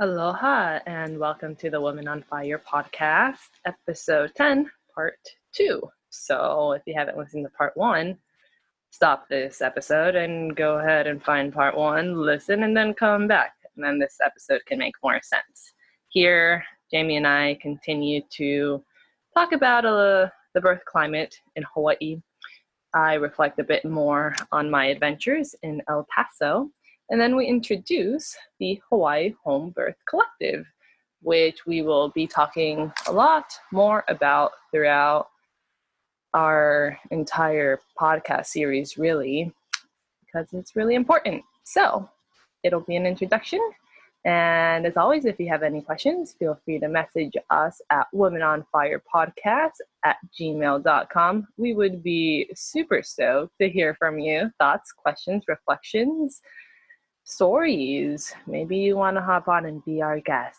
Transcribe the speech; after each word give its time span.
Aloha 0.00 0.78
and 0.86 1.18
welcome 1.18 1.56
to 1.56 1.70
the 1.70 1.80
Woman 1.80 2.06
on 2.06 2.22
Fire 2.22 2.62
podcast, 2.72 3.48
episode 3.66 4.30
10, 4.36 4.70
part 4.94 5.18
2. 5.56 5.82
So, 6.10 6.70
if 6.70 6.82
you 6.86 6.94
haven't 6.96 7.18
listened 7.18 7.44
to 7.44 7.50
part 7.58 7.76
1, 7.76 8.16
stop 8.90 9.28
this 9.28 9.60
episode 9.60 10.14
and 10.14 10.54
go 10.54 10.78
ahead 10.78 11.08
and 11.08 11.20
find 11.20 11.52
part 11.52 11.76
1, 11.76 12.14
listen, 12.14 12.62
and 12.62 12.76
then 12.76 12.94
come 12.94 13.26
back. 13.26 13.54
And 13.74 13.84
then 13.84 13.98
this 13.98 14.18
episode 14.24 14.60
can 14.66 14.78
make 14.78 14.94
more 15.02 15.20
sense. 15.20 15.72
Here, 16.10 16.62
Jamie 16.92 17.16
and 17.16 17.26
I 17.26 17.58
continue 17.60 18.20
to 18.34 18.84
talk 19.34 19.50
about 19.50 19.84
uh, 19.84 20.28
the 20.54 20.60
birth 20.60 20.84
climate 20.84 21.34
in 21.56 21.64
Hawaii. 21.74 22.22
I 22.94 23.14
reflect 23.14 23.58
a 23.58 23.64
bit 23.64 23.84
more 23.84 24.36
on 24.52 24.70
my 24.70 24.86
adventures 24.86 25.56
in 25.64 25.82
El 25.88 26.06
Paso 26.14 26.70
and 27.10 27.20
then 27.20 27.36
we 27.36 27.46
introduce 27.46 28.36
the 28.60 28.80
Hawaii 28.90 29.34
Home 29.44 29.70
Birth 29.70 29.96
Collective, 30.08 30.66
which 31.22 31.66
we 31.66 31.82
will 31.82 32.10
be 32.10 32.26
talking 32.26 32.92
a 33.06 33.12
lot 33.12 33.46
more 33.72 34.04
about 34.08 34.52
throughout 34.70 35.28
our 36.34 36.98
entire 37.10 37.80
podcast 37.98 38.46
series, 38.46 38.98
really, 38.98 39.52
because 40.26 40.52
it's 40.52 40.76
really 40.76 40.94
important. 40.94 41.42
So 41.64 42.08
it'll 42.62 42.80
be 42.80 42.96
an 42.96 43.06
introduction. 43.06 43.60
And 44.26 44.84
as 44.84 44.98
always, 44.98 45.24
if 45.24 45.40
you 45.40 45.48
have 45.48 45.62
any 45.62 45.80
questions, 45.80 46.34
feel 46.38 46.60
free 46.64 46.78
to 46.80 46.88
message 46.88 47.32
us 47.48 47.80
at 47.88 48.08
Women 48.12 48.42
on 48.42 48.66
Fire 48.70 49.02
Podcast 49.14 49.78
at 50.04 50.16
gmail.com. 50.38 51.48
We 51.56 51.72
would 51.72 52.02
be 52.02 52.50
super 52.54 53.02
stoked 53.02 53.54
to 53.60 53.70
hear 53.70 53.94
from 53.94 54.18
you 54.18 54.50
thoughts, 54.58 54.92
questions, 54.92 55.44
reflections 55.48 56.42
stories. 57.28 58.34
Maybe 58.46 58.78
you 58.78 58.96
want 58.96 59.16
to 59.16 59.20
hop 59.20 59.48
on 59.48 59.66
and 59.66 59.84
be 59.84 60.00
our 60.02 60.18
guest. 60.20 60.58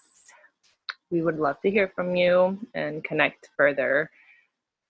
We 1.10 1.22
would 1.22 1.40
love 1.40 1.60
to 1.62 1.72
hear 1.72 1.92
from 1.96 2.16
you 2.16 2.60
and 2.76 3.04
connect 3.04 3.50
further. 3.58 4.10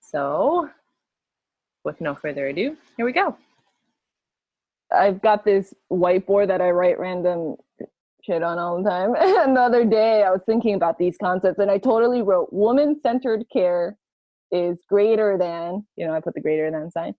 So, 0.02 0.70
with 1.86 2.02
no 2.02 2.14
further 2.14 2.48
ado, 2.48 2.76
here 2.98 3.06
we 3.06 3.14
go. 3.14 3.38
I've 4.92 5.22
got 5.22 5.46
this 5.46 5.74
whiteboard 5.92 6.48
that 6.48 6.62
I 6.62 6.72
write 6.72 7.00
random 7.00 7.56
shit 8.24 8.44
on 8.44 8.60
all 8.60 8.84
the 8.84 8.90
time. 8.90 9.16
and 9.16 9.56
the 9.56 9.62
other 9.62 9.86
day 9.86 10.24
I 10.24 10.32
was 10.32 10.42
thinking 10.46 10.76
about 10.76 10.98
these 10.98 11.16
concepts 11.18 11.60
and 11.60 11.72
I 11.72 11.78
totally 11.78 12.22
wrote 12.22 12.52
woman 12.52 13.00
centered 13.02 13.46
care 13.54 13.96
is 14.52 14.78
greater 14.90 15.38
than, 15.38 15.86
you 15.96 16.06
know, 16.06 16.14
I 16.14 16.20
put 16.20 16.34
the 16.34 16.42
greater 16.42 16.70
than 16.70 16.92
sign, 16.92 17.14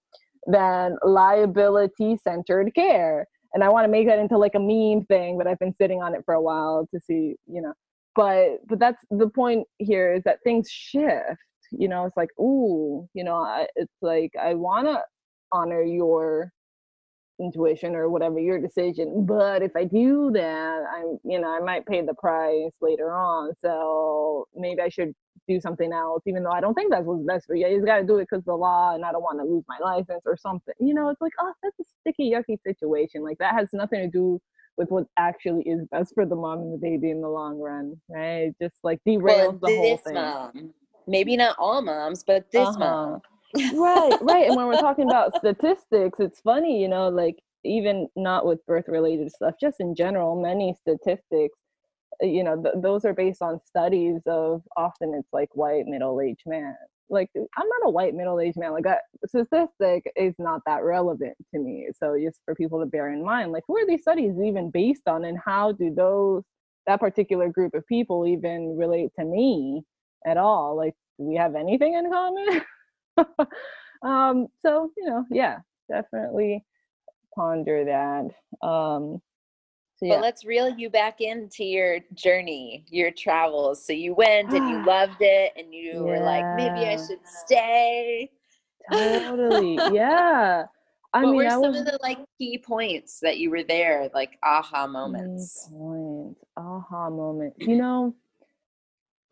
than 0.47 0.97
liability 1.03 2.19
centered 2.23 2.75
care 2.75 3.27
and 3.55 3.65
I 3.65 3.69
want 3.69 3.85
to 3.85 3.91
make 3.91 4.07
that 4.07 4.19
into 4.19 4.39
like 4.39 4.55
a 4.55 4.61
meme 4.61 5.05
thing, 5.07 5.39
but 5.39 5.47
I've 5.47 5.59
been 5.59 5.75
sitting 5.81 6.03
on 6.03 6.15
it 6.15 6.23
for 6.25 6.35
a 6.35 6.41
while 6.41 6.87
to 6.95 7.01
see, 7.01 7.37
you 7.47 7.63
know. 7.63 7.73
But 8.17 8.59
but 8.69 8.79
that's 8.79 9.03
the 9.11 9.29
point 9.29 9.67
here 9.79 10.13
is 10.15 10.23
that 10.25 10.39
things 10.45 10.69
shift. 10.71 11.39
You 11.73 11.89
know, 11.89 12.05
it's 12.05 12.17
like, 12.17 12.31
ooh, 12.41 13.09
you 13.15 13.23
know, 13.23 13.37
I, 13.37 13.67
it's 13.77 13.95
like 14.03 14.33
I 14.41 14.55
want 14.55 14.89
to 14.89 15.01
honor 15.53 15.83
your 15.83 16.53
intuition 17.41 17.95
or 17.97 18.09
whatever 18.11 18.39
your 18.39 18.61
decision 18.61 19.25
but 19.25 19.63
if 19.63 19.75
i 19.77 19.85
do 19.85 20.31
that 20.33 20.83
i'm 20.95 21.19
you 21.25 21.41
know 21.41 21.49
i 21.49 21.61
might 21.61 21.87
pay 21.87 22.05
the 22.05 22.15
price 22.15 22.73
later 22.81 23.13
on 23.13 23.53
so 23.63 24.47
maybe 24.55 24.81
i 24.81 24.89
should 24.89 25.15
do 25.51 25.61
something 25.61 25.93
else, 25.93 26.23
even 26.27 26.43
though 26.43 26.53
I 26.53 26.61
don't 26.61 26.75
think 26.75 26.91
that's 26.91 27.05
what's 27.05 27.25
best 27.25 27.47
for 27.47 27.55
you. 27.55 27.67
You 27.67 27.77
just 27.77 27.87
got 27.87 27.99
to 27.99 28.07
do 28.07 28.17
it 28.19 28.29
because 28.31 28.45
the 28.45 28.55
law, 28.55 28.95
and 28.95 29.05
I 29.05 29.13
don't 29.13 29.23
want 29.23 29.39
to 29.41 29.45
lose 29.45 29.65
my 29.69 29.79
license 29.83 30.23
or 30.25 30.37
something. 30.37 30.75
You 30.79 30.95
know, 30.95 31.09
it's 31.09 31.21
like, 31.21 31.33
oh, 31.41 31.53
that's 31.63 31.79
a 31.81 31.85
sticky, 32.01 32.31
yucky 32.31 32.59
situation. 32.63 33.23
Like 33.23 33.39
that 33.39 33.55
has 33.55 33.69
nothing 33.73 34.01
to 34.01 34.09
do 34.09 34.41
with 34.77 34.91
what 34.91 35.05
actually 35.19 35.63
is 35.65 35.81
best 35.91 36.15
for 36.15 36.25
the 36.25 36.37
mom 36.37 36.61
and 36.61 36.73
the 36.73 36.79
baby 36.79 37.11
in 37.11 37.21
the 37.21 37.29
long 37.29 37.59
run, 37.59 38.01
right? 38.09 38.53
Just 38.63 38.77
like 38.83 39.01
derails 39.07 39.59
well, 39.61 39.61
the 39.63 39.77
whole 39.77 39.97
thing. 39.99 40.15
Mom. 40.15 40.75
Maybe 41.07 41.37
not 41.37 41.57
all 41.59 41.83
moms, 41.83 42.23
but 42.23 42.51
this 42.53 42.69
uh-huh. 42.69 42.79
mom. 42.79 43.21
Right, 43.75 44.17
right. 44.21 44.47
And 44.47 44.57
when 44.57 44.67
we're 44.67 44.77
talking 44.77 45.07
about 45.09 45.37
statistics, 45.37 46.21
it's 46.21 46.41
funny, 46.41 46.81
you 46.81 46.89
know, 46.89 47.09
like 47.09 47.37
even 47.65 48.09
not 48.17 48.47
with 48.47 48.65
birth 48.67 48.87
related 48.89 49.31
stuff, 49.33 49.55
just 49.61 49.81
in 49.81 49.95
general, 49.95 50.41
many 50.41 50.75
statistics 50.81 51.57
uh, 52.23 52.27
you 52.27 52.45
know 52.45 52.61
th- 52.63 52.75
those 52.79 53.05
are 53.05 53.15
based 53.15 53.43
on 53.43 53.61
studies 53.67 54.21
of 54.27 54.63
often 54.77 55.15
it's 55.15 55.29
like 55.33 55.49
white 55.55 55.87
middle-aged 55.87 56.43
man 56.47 56.75
like 57.09 57.31
i'm 57.37 57.69
not 57.69 57.89
a 57.89 57.91
white 57.91 58.15
middle-aged 58.15 58.59
man 58.59 58.73
like 58.73 58.85
that 58.85 59.01
statistic 59.27 60.11
is 60.17 60.35
not 60.39 60.61
that 60.67 60.83
relevant 60.83 61.35
to 61.55 61.61
me 61.61 61.89
so 61.97 62.17
just 62.23 62.41
for 62.45 62.55
people 62.55 62.81
to 62.81 62.87
bear 62.87 63.13
in 63.13 63.25
mind 63.25 63.53
like 63.53 63.65
who 63.67 63.77
are 63.77 63.87
these 63.87 64.03
studies 64.03 64.35
even 64.45 64.71
based 64.71 65.07
on 65.09 65.25
and 65.25 65.39
how 65.45 65.73
do 65.73 65.93
those 65.95 66.43
that 66.87 67.01
particular 67.01 67.49
group 67.49 67.75
of 67.75 67.87
people 67.87 68.27
even 68.27 68.77
relate 68.77 69.11
to 69.19 69.25
me 69.25 69.83
at 70.27 70.37
all 70.37 70.77
like 70.77 70.95
do 71.19 71.25
we 71.27 71.37
have 71.37 71.55
anything 71.55 71.95
in 71.95 72.11
common 72.11 72.63
um 74.03 74.47
so 74.65 74.91
you 74.97 75.07
know 75.07 75.25
yeah 75.31 75.59
definitely 75.89 76.65
ponder 77.35 77.85
that 77.85 78.67
um 78.67 79.21
so, 80.01 80.07
yeah. 80.07 80.15
But 80.15 80.23
let's 80.23 80.47
reel 80.47 80.71
you 80.79 80.89
back 80.89 81.21
into 81.21 81.63
your 81.63 81.99
journey, 82.15 82.87
your 82.89 83.11
travels. 83.11 83.85
So 83.85 83.93
you 83.93 84.15
went 84.15 84.51
and 84.51 84.71
you 84.71 84.83
loved 84.87 85.19
it 85.21 85.53
and 85.59 85.75
you 85.75 85.93
yeah. 85.93 86.01
were 86.01 86.21
like, 86.21 86.57
maybe 86.57 86.87
I 86.87 86.97
should 86.97 87.21
stay. 87.27 88.31
Totally. 88.91 89.75
yeah. 89.93 90.65
I 91.13 91.23
what 91.23 91.27
mean, 91.27 91.37
were 91.37 91.47
I 91.47 91.51
some 91.51 91.73
was... 91.73 91.81
of 91.81 91.85
the 91.85 91.99
like 92.03 92.19
key 92.39 92.57
points 92.57 93.19
that 93.21 93.39
you 93.39 93.51
were 93.51 93.63
there, 93.63 94.09
like 94.15 94.39
aha 94.43 94.87
moments? 94.87 95.69
Points, 95.71 96.41
aha 96.57 97.11
moment. 97.11 97.55
You 97.59 97.77
know, 97.77 98.15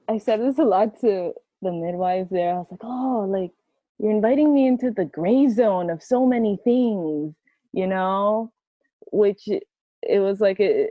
I 0.08 0.18
said 0.18 0.40
this 0.40 0.58
a 0.58 0.64
lot 0.64 1.00
to 1.00 1.32
the 1.62 1.72
midwives 1.72 2.30
there. 2.30 2.50
I 2.50 2.58
was 2.58 2.66
like, 2.70 2.80
oh, 2.82 3.26
like 3.28 3.52
you're 3.98 4.12
inviting 4.12 4.54
me 4.54 4.66
into 4.66 4.90
the 4.90 5.04
gray 5.04 5.48
zone 5.48 5.90
of 5.90 6.02
so 6.02 6.26
many 6.26 6.58
things, 6.64 7.34
you 7.72 7.86
know, 7.86 8.52
which 9.12 9.48
it 9.48 10.20
was 10.20 10.40
like 10.40 10.60
it 10.60 10.90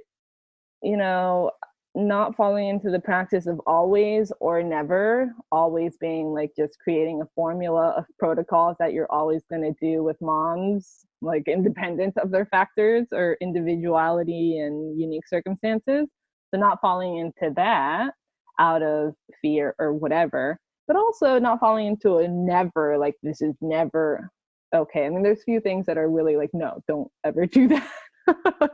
you 0.82 0.98
know 0.98 1.52
not 1.96 2.36
falling 2.36 2.68
into 2.68 2.92
the 2.92 3.00
practice 3.00 3.48
of 3.48 3.60
always 3.66 4.32
or 4.40 4.62
never 4.62 5.34
always 5.52 5.98
being 5.98 6.28
like 6.28 6.52
just 6.56 6.78
creating 6.84 7.22
a 7.22 7.28
formula 7.34 7.96
of 7.98 8.06
protocols 8.20 8.76
that 8.78 8.94
you're 8.94 9.12
always 9.12 9.42
going 9.50 9.64
to 9.64 9.74
do 9.82 10.04
with 10.04 10.16
moms 10.22 11.06
like 11.22 11.44
independent 11.48 12.16
of 12.18 12.30
their 12.30 12.46
factors 12.46 13.08
or 13.12 13.36
individuality 13.42 14.60
and 14.60 15.00
unique 15.00 15.28
circumstances. 15.28 16.06
So 16.54 16.60
not 16.60 16.80
falling 16.82 17.18
into 17.18 17.52
that 17.56 18.12
out 18.60 18.84
of 18.84 19.16
fear 19.42 19.74
or 19.80 19.94
whatever 19.94 20.60
but 20.88 20.96
also 20.96 21.40
not 21.40 21.60
falling 21.60 21.88
into 21.88 22.18
a 22.18 22.28
never 22.28 22.98
like 22.98 23.16
this 23.24 23.42
is 23.42 23.56
never 23.62 24.30
okay. 24.76 25.06
I 25.06 25.10
mean 25.10 25.24
there's 25.24 25.42
a 25.42 25.44
few 25.44 25.60
things 25.60 25.86
that 25.86 25.98
are 25.98 26.10
really 26.10 26.36
like 26.36 26.52
no 26.54 26.82
don't 26.88 27.10
ever 27.24 27.46
do 27.46 27.68
that. 28.28 28.72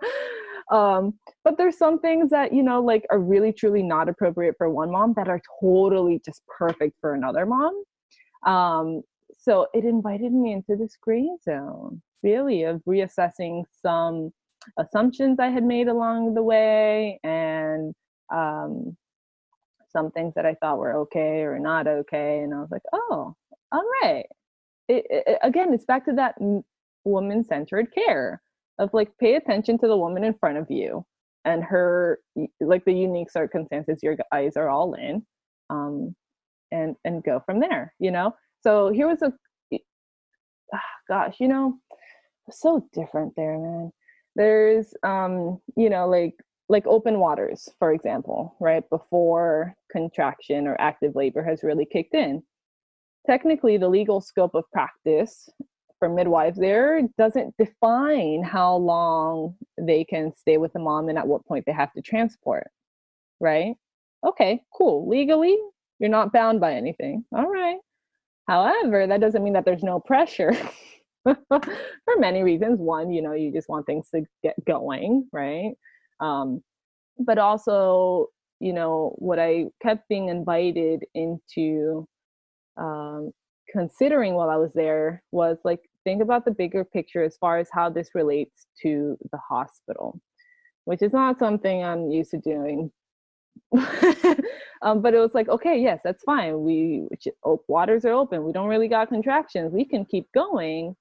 Um, 0.72 1.16
but 1.44 1.58
there's 1.58 1.78
some 1.78 2.00
things 2.00 2.30
that 2.30 2.54
you 2.54 2.64
know 2.64 2.82
like 2.82 3.06
are 3.12 3.20
really 3.20 3.52
truly 3.52 3.84
not 3.84 4.08
appropriate 4.10 4.56
for 4.58 4.70
one 4.70 4.92
mom 4.92 5.14
that 5.18 5.28
are 5.28 5.42
totally 5.62 6.22
just 6.26 6.42
perfect 6.48 6.96
for 7.02 7.14
another 7.14 7.46
mom. 7.46 7.84
Um, 8.46 9.02
so 9.38 9.68
it 9.74 9.84
invited 9.84 10.32
me 10.32 10.54
into 10.54 10.76
this 10.76 10.96
gray 11.02 11.30
zone 11.44 12.02
really 12.24 12.64
of 12.64 12.82
reassessing 12.88 13.64
some 13.82 14.32
assumptions 14.80 15.40
i 15.40 15.50
had 15.50 15.64
made 15.64 15.90
along 15.90 16.34
the 16.34 16.42
way 16.42 17.20
and 17.24 17.94
um, 18.34 18.96
some 19.94 20.12
things 20.12 20.34
that 20.36 20.46
i 20.46 20.56
thought 20.56 20.80
were 20.80 20.96
okay 20.98 21.42
or 21.42 21.60
not 21.60 21.88
okay 21.88 22.40
and 22.40 22.54
i 22.54 22.60
was 22.60 22.72
like 22.72 22.82
oh 22.94 23.36
all 23.74 23.84
right. 24.04 24.26
It, 24.88 25.06
it, 25.10 25.38
again 25.42 25.74
it's 25.74 25.86
back 25.86 26.06
to 26.06 26.14
that 26.14 26.36
woman 27.06 27.44
centered 27.44 27.88
care 27.94 28.42
of 28.80 28.90
like 28.94 29.18
pay 29.18 29.36
attention 29.36 29.78
to 29.80 29.88
the 29.88 29.98
woman 29.98 30.24
in 30.24 30.34
front 30.36 30.58
of 30.58 30.70
you 30.70 31.06
and 31.46 31.64
her 31.64 32.20
like 32.60 32.86
the 32.86 32.94
unique 32.94 33.32
circumstances 33.32 34.00
your 34.04 34.18
eyes 34.34 34.58
are 34.58 34.70
all 34.70 34.94
in 34.94 35.26
um 35.70 36.14
and 36.72 36.96
and 37.06 37.24
go 37.24 37.42
from 37.46 37.60
there 37.60 37.94
you 38.00 38.12
know? 38.12 38.36
So 38.62 38.92
here 38.92 39.08
was 39.08 39.22
a 39.22 39.32
oh, 39.74 40.80
gosh 41.08 41.36
you 41.40 41.48
know 41.48 41.78
so 42.52 42.86
different 42.94 43.34
there 43.38 43.58
man. 43.58 43.92
There's 44.36 44.94
um 45.04 45.60
you 45.78 45.90
know 45.90 46.08
like 46.08 46.36
like 46.70 46.86
open 46.88 47.20
waters 47.20 47.70
for 47.78 47.94
example 47.94 48.56
right 48.60 48.90
before 48.90 49.76
contraction 49.92 50.68
or 50.68 50.80
active 50.80 51.16
labor 51.16 51.44
has 51.44 51.64
really 51.64 51.86
kicked 51.86 52.14
in. 52.14 52.42
Technically 53.28 53.78
the 53.78 53.88
legal 53.90 54.22
scope 54.22 54.56
of 54.56 54.64
practice 54.72 55.50
for 56.00 56.10
midwives 56.10 56.58
there 56.58 57.02
doesn't 57.18 57.56
define 57.58 58.44
how 58.44 58.76
long 58.76 59.56
they 59.78 60.04
can 60.04 60.34
stay 60.36 60.58
with 60.58 60.74
the 60.74 60.80
mom 60.80 61.10
and 61.10 61.18
at 61.18 61.28
what 61.28 61.46
point 61.46 61.66
they 61.66 61.72
have 61.72 61.94
to 61.94 62.02
transport 62.02 62.68
right? 63.40 63.76
Okay 64.26 64.62
cool. 64.76 65.08
Legally 65.08 65.58
you're 66.00 66.10
not 66.10 66.34
bound 66.34 66.60
by 66.60 66.74
anything. 66.74 67.24
All 67.36 67.48
right. 67.50 67.78
However 68.48 69.08
that 69.08 69.22
doesn't 69.22 69.44
mean 69.44 69.54
that 69.54 69.66
there's 69.66 69.84
no 69.84 70.00
pressure 70.00 70.54
for 71.24 72.16
many 72.18 72.42
reasons. 72.42 72.80
One 72.80 73.12
you 73.12 73.22
know 73.22 73.34
you 73.34 73.52
just 73.52 73.70
want 73.70 73.86
things 73.86 74.10
to 74.12 74.24
get 74.44 74.56
going 74.66 75.28
right 75.34 75.74
um, 76.24 76.64
but 77.20 77.38
also 77.38 78.28
you 78.60 78.74
know 78.74 79.14
what 79.18 79.40
i 79.40 79.66
kept 79.82 80.08
being 80.10 80.30
invited 80.30 81.04
into 81.14 82.08
um, 82.78 83.32
considering 83.72 84.34
while 84.34 84.50
i 84.50 84.56
was 84.56 84.72
there 84.74 85.22
was 85.32 85.58
like 85.64 85.82
think 86.04 86.22
about 86.22 86.46
the 86.46 86.52
bigger 86.52 86.84
picture 86.84 87.24
as 87.24 87.38
far 87.38 87.58
as 87.60 87.68
how 87.72 87.90
this 87.90 88.10
relates 88.16 88.68
to 88.82 89.18
the 89.32 89.38
hospital 89.38 90.20
which 90.86 91.02
is 91.02 91.14
not 91.14 91.38
something 91.40 91.84
i'm 91.84 92.10
used 92.10 92.32
to 92.32 92.38
doing. 92.40 92.92
Um, 94.84 95.02
but 95.02 95.14
it 95.14 95.20
was 95.20 95.34
like 95.34 95.48
okay 95.48 95.82
yes 95.82 96.02
that's 96.04 96.24
fine. 96.26 96.62
We 96.62 97.08
waters 97.70 98.04
are 98.04 98.12
open. 98.12 98.44
We 98.44 98.52
don't 98.52 98.68
really 98.68 98.90
got 98.90 99.08
contractions. 99.08 99.72
We 99.72 99.86
can 99.86 100.04
keep 100.04 100.28
going 100.34 100.94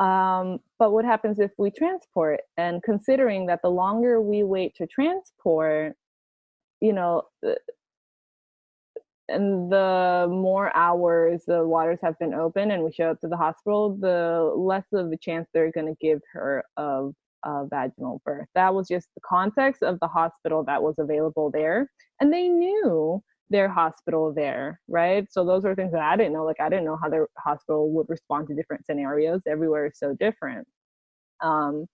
um, 0.00 0.58
but 0.78 0.92
what 0.92 1.04
happens 1.04 1.38
if 1.38 1.52
we 1.58 1.70
transport? 1.70 2.40
And 2.56 2.82
considering 2.82 3.46
that 3.46 3.60
the 3.62 3.70
longer 3.70 4.20
we 4.20 4.42
wait 4.42 4.74
to 4.76 4.86
transport, 4.86 5.94
you 6.80 6.92
know, 6.92 7.22
uh, 7.46 7.54
and 9.28 9.72
the 9.72 10.28
more 10.30 10.74
hours 10.76 11.42
the 11.46 11.66
waters 11.66 11.98
have 12.02 12.18
been 12.18 12.34
open 12.34 12.70
and 12.70 12.84
we 12.84 12.92
show 12.92 13.10
up 13.10 13.20
to 13.20 13.28
the 13.28 13.36
hospital, 13.36 13.96
the 13.96 14.52
less 14.56 14.84
of 14.92 15.10
a 15.10 15.16
chance 15.16 15.48
they're 15.52 15.72
going 15.72 15.86
to 15.86 15.96
give 16.00 16.20
her 16.32 16.62
of 16.76 17.12
a 17.44 17.66
vaginal 17.66 18.20
birth. 18.24 18.46
That 18.54 18.74
was 18.74 18.88
just 18.88 19.08
the 19.14 19.20
context 19.28 19.82
of 19.82 19.98
the 20.00 20.08
hospital 20.08 20.62
that 20.64 20.82
was 20.82 20.94
available 20.98 21.50
there. 21.50 21.90
And 22.20 22.32
they 22.32 22.48
knew 22.48 23.22
their 23.50 23.68
hospital 23.68 24.32
there, 24.32 24.80
right? 24.88 25.26
So 25.30 25.44
those 25.44 25.64
are 25.64 25.74
things 25.74 25.92
that 25.92 26.02
I 26.02 26.16
didn't 26.16 26.32
know. 26.32 26.44
Like 26.44 26.60
I 26.60 26.68
didn't 26.68 26.84
know 26.84 26.98
how 27.00 27.08
their 27.08 27.28
hospital 27.38 27.90
would 27.92 28.08
respond 28.08 28.48
to 28.48 28.54
different 28.54 28.86
scenarios. 28.86 29.42
Everywhere 29.46 29.86
is 29.86 29.98
so 29.98 30.14
different. 30.18 30.66
Um, 31.42 31.86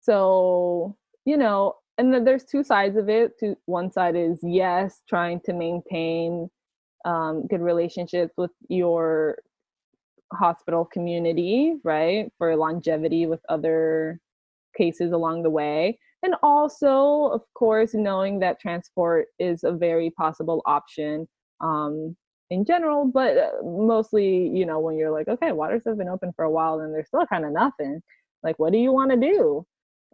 so 0.00 0.96
you 1.24 1.36
know, 1.36 1.74
and 1.96 2.12
then 2.12 2.24
there's 2.24 2.44
two 2.44 2.64
sides 2.64 2.96
of 2.96 3.08
it. 3.08 3.38
To 3.40 3.56
one 3.66 3.90
side 3.90 4.16
is 4.16 4.40
yes, 4.42 5.02
trying 5.08 5.40
to 5.46 5.52
maintain 5.52 6.50
um, 7.04 7.46
good 7.46 7.60
relationships 7.60 8.34
with 8.36 8.50
your 8.68 9.38
hospital 10.32 10.84
community, 10.84 11.74
right, 11.84 12.30
for 12.38 12.56
longevity 12.56 13.26
with 13.26 13.40
other 13.48 14.20
cases 14.76 15.12
along 15.12 15.42
the 15.42 15.50
way. 15.50 15.98
And 16.22 16.34
also 16.42 17.30
of 17.32 17.42
course 17.54 17.94
knowing 17.94 18.38
that 18.40 18.60
transport 18.60 19.26
is 19.38 19.62
a 19.64 19.72
very 19.72 20.10
possible 20.10 20.62
option 20.66 21.28
um, 21.60 22.16
in 22.50 22.64
general 22.64 23.06
but 23.06 23.36
uh, 23.36 23.50
mostly 23.62 24.48
you 24.48 24.66
know 24.66 24.78
when 24.78 24.96
you're 24.96 25.10
like 25.10 25.28
okay 25.28 25.52
waters 25.52 25.82
have 25.86 25.96
been 25.96 26.08
open 26.08 26.30
for 26.36 26.44
a 26.44 26.50
while 26.50 26.80
and 26.80 26.94
there's 26.94 27.08
still 27.08 27.26
kind 27.26 27.44
of 27.44 27.52
nothing 27.52 28.02
like 28.44 28.58
what 28.58 28.72
do 28.72 28.78
you 28.78 28.92
want 28.92 29.10
to 29.10 29.16
do? 29.16 29.66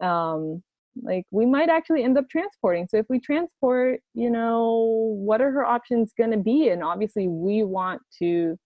Um, 0.05 0.63
like 1.03 1.25
we 1.31 1.45
might 1.45 1.69
actually 1.69 2.03
end 2.03 2.17
up 2.17 2.29
transporting. 2.29 2.87
So 2.89 2.97
if 2.97 3.05
we 3.09 3.19
transport 3.19 3.99
you 4.13 4.31
know 4.31 5.15
what 5.17 5.41
are 5.41 5.51
her 5.51 5.65
options 5.65 6.13
going 6.17 6.31
to 6.31 6.37
be? 6.37 6.69
And 6.69 6.83
obviously 6.83 7.27
we 7.27 7.63
want 7.63 8.01
to 8.19 8.57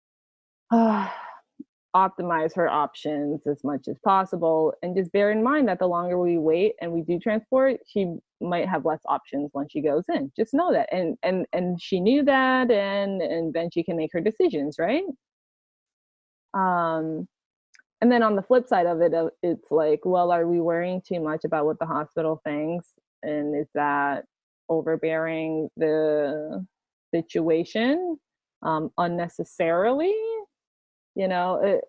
uh, 0.70 1.08
optimize 1.94 2.54
her 2.54 2.68
options 2.68 3.46
as 3.46 3.64
much 3.64 3.88
as 3.88 3.98
possible 4.04 4.72
and 4.82 4.96
just 4.96 5.10
bear 5.12 5.32
in 5.32 5.42
mind 5.42 5.66
that 5.68 5.78
the 5.80 5.86
longer 5.86 6.20
we 6.20 6.38
wait 6.38 6.74
and 6.80 6.92
we 6.92 7.02
do 7.02 7.18
transport 7.18 7.80
she 7.86 8.14
might 8.40 8.68
have 8.68 8.84
less 8.84 9.00
options 9.06 9.50
once 9.54 9.72
she 9.72 9.82
goes 9.82 10.04
in. 10.08 10.30
Just 10.36 10.54
know 10.54 10.72
that 10.72 10.88
and 10.92 11.16
and 11.22 11.46
and 11.52 11.80
she 11.82 12.00
knew 12.00 12.22
that 12.24 12.70
and 12.70 13.20
and 13.20 13.52
then 13.52 13.70
she 13.72 13.82
can 13.82 13.96
make 13.96 14.10
her 14.12 14.20
decisions 14.20 14.76
right? 14.78 15.02
Um 16.54 17.26
and 18.00 18.10
then 18.10 18.22
on 18.22 18.36
the 18.36 18.42
flip 18.42 18.68
side 18.68 18.86
of 18.86 19.00
it 19.00 19.12
uh, 19.12 19.30
it's 19.42 19.70
like 19.70 20.00
well 20.04 20.30
are 20.30 20.46
we 20.46 20.60
worrying 20.60 21.02
too 21.06 21.20
much 21.20 21.44
about 21.44 21.66
what 21.66 21.78
the 21.80 21.86
hospital 21.86 22.40
thinks? 22.44 22.92
And 23.22 23.56
is 23.60 23.68
that 23.74 24.24
overbearing 24.68 25.68
the 25.76 26.64
situation 27.12 28.16
um 28.62 28.90
unnecessarily 28.96 30.14
you 31.20 31.28
know 31.28 31.60
it, 31.62 31.80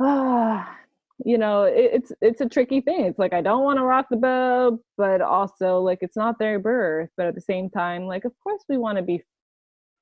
ah, 0.00 0.76
you 1.24 1.38
know 1.38 1.64
it, 1.64 1.90
it's 1.96 2.12
it's 2.20 2.40
a 2.40 2.48
tricky 2.48 2.80
thing. 2.80 3.06
It's 3.06 3.18
like 3.18 3.32
i 3.32 3.40
don't 3.40 3.64
want 3.64 3.78
to 3.78 3.84
rock 3.84 4.06
the 4.10 4.16
boat 4.16 4.80
but 4.98 5.20
also 5.20 5.80
like 5.80 5.98
it's 6.02 6.16
not 6.16 6.38
their 6.38 6.58
birth 6.58 7.10
but 7.16 7.26
at 7.26 7.34
the 7.34 7.40
same 7.52 7.70
time 7.70 8.02
like 8.06 8.24
of 8.24 8.32
course 8.42 8.62
we 8.68 8.76
want 8.76 8.98
to 8.98 9.02
be 9.02 9.22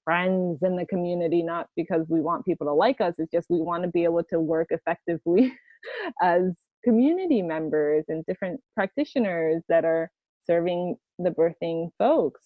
friends 0.04 0.58
in 0.62 0.76
the 0.76 0.86
community 0.86 1.42
not 1.42 1.68
because 1.76 2.06
we 2.08 2.20
want 2.20 2.44
people 2.44 2.66
to 2.66 2.72
like 2.72 3.00
us 3.00 3.14
it's 3.18 3.30
just 3.30 3.46
we 3.48 3.60
want 3.60 3.82
to 3.84 3.90
be 3.90 4.04
able 4.04 4.24
to 4.24 4.40
work 4.40 4.68
effectively 4.70 5.54
as 6.22 6.42
community 6.84 7.42
members 7.42 8.04
and 8.08 8.24
different 8.26 8.60
practitioners 8.74 9.62
that 9.68 9.84
are 9.84 10.10
serving 10.46 10.96
the 11.18 11.30
birthing 11.30 11.90
folks. 11.98 12.42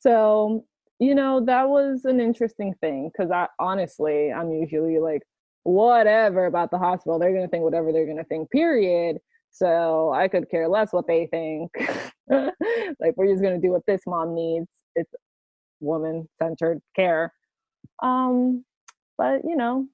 So 0.00 0.64
you 0.98 1.14
know, 1.14 1.44
that 1.44 1.68
was 1.68 2.04
an 2.04 2.20
interesting 2.20 2.74
thing 2.80 3.10
because 3.12 3.30
I 3.30 3.48
honestly, 3.58 4.32
I'm 4.32 4.50
usually 4.50 4.98
like, 4.98 5.22
whatever 5.66 6.46
about 6.46 6.70
the 6.70 6.78
hospital. 6.78 7.18
They're 7.18 7.32
going 7.32 7.44
to 7.44 7.48
think 7.48 7.64
whatever 7.64 7.92
they're 7.92 8.04
going 8.06 8.18
to 8.18 8.24
think, 8.24 8.50
period. 8.50 9.18
So 9.50 10.12
I 10.12 10.28
could 10.28 10.48
care 10.48 10.68
less 10.68 10.92
what 10.92 11.06
they 11.06 11.26
think. 11.26 11.70
like, 12.28 13.16
we're 13.16 13.26
just 13.26 13.42
going 13.42 13.60
to 13.60 13.66
do 13.66 13.72
what 13.72 13.82
this 13.86 14.02
mom 14.06 14.34
needs. 14.34 14.68
It's 14.94 15.12
woman 15.80 16.28
centered 16.40 16.80
care. 16.94 17.32
Um, 18.02 18.64
but, 19.18 19.40
you 19.44 19.56
know, 19.56 19.86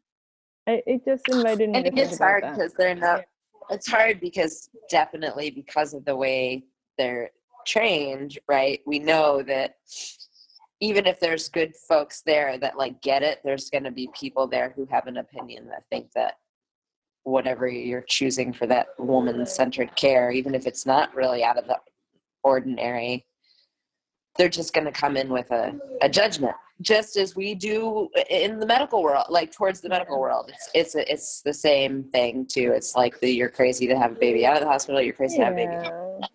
it, 0.66 0.84
it 0.86 1.04
just 1.04 1.28
invited 1.28 1.70
me 1.70 1.78
I 1.78 1.82
think 1.82 1.98
it's 1.98 2.18
hard 2.18 2.42
because 2.42 2.74
they're 2.74 2.94
not, 2.94 3.22
it's 3.70 3.88
hard 3.88 4.20
because 4.20 4.68
definitely 4.90 5.50
because 5.50 5.94
of 5.94 6.04
the 6.04 6.16
way 6.16 6.64
they're 6.98 7.30
trained, 7.66 8.38
right? 8.48 8.80
We 8.86 8.98
know 8.98 9.42
that 9.42 9.76
even 10.82 11.06
if 11.06 11.20
there's 11.20 11.48
good 11.48 11.76
folks 11.76 12.22
there 12.26 12.58
that 12.58 12.76
like 12.76 13.00
get 13.02 13.22
it, 13.22 13.38
there's 13.44 13.70
going 13.70 13.84
to 13.84 13.92
be 13.92 14.10
people 14.18 14.48
there 14.48 14.72
who 14.74 14.84
have 14.90 15.06
an 15.06 15.18
opinion 15.18 15.68
that 15.68 15.84
think 15.90 16.10
that 16.12 16.38
whatever 17.22 17.68
you're 17.68 18.04
choosing 18.08 18.52
for 18.52 18.66
that 18.66 18.88
woman 18.98 19.46
centered 19.46 19.94
care, 19.94 20.32
even 20.32 20.56
if 20.56 20.66
it's 20.66 20.84
not 20.84 21.14
really 21.14 21.44
out 21.44 21.56
of 21.56 21.68
the 21.68 21.78
ordinary, 22.42 23.24
they're 24.36 24.48
just 24.48 24.74
going 24.74 24.84
to 24.84 24.90
come 24.90 25.16
in 25.16 25.28
with 25.28 25.48
a, 25.52 25.72
a 26.00 26.08
judgment, 26.08 26.56
just 26.80 27.16
as 27.16 27.36
we 27.36 27.54
do 27.54 28.08
in 28.28 28.58
the 28.58 28.66
medical 28.66 29.04
world, 29.04 29.26
like 29.28 29.52
towards 29.52 29.80
the 29.80 29.88
medical 29.88 30.18
world. 30.18 30.50
It's 30.52 30.68
it's 30.74 30.94
a, 30.96 31.12
it's 31.12 31.42
the 31.42 31.54
same 31.54 32.02
thing 32.10 32.44
too. 32.44 32.72
It's 32.74 32.96
like 32.96 33.20
the 33.20 33.30
you're 33.30 33.50
crazy 33.50 33.86
to 33.86 33.96
have 33.96 34.12
a 34.12 34.18
baby 34.18 34.44
out 34.44 34.56
of 34.56 34.62
the 34.62 34.68
hospital. 34.68 35.00
You're 35.00 35.14
crazy 35.14 35.36
yeah. 35.38 35.50
to 35.50 35.56
have 35.56 35.70
a 35.70 35.80
baby. 35.80 36.26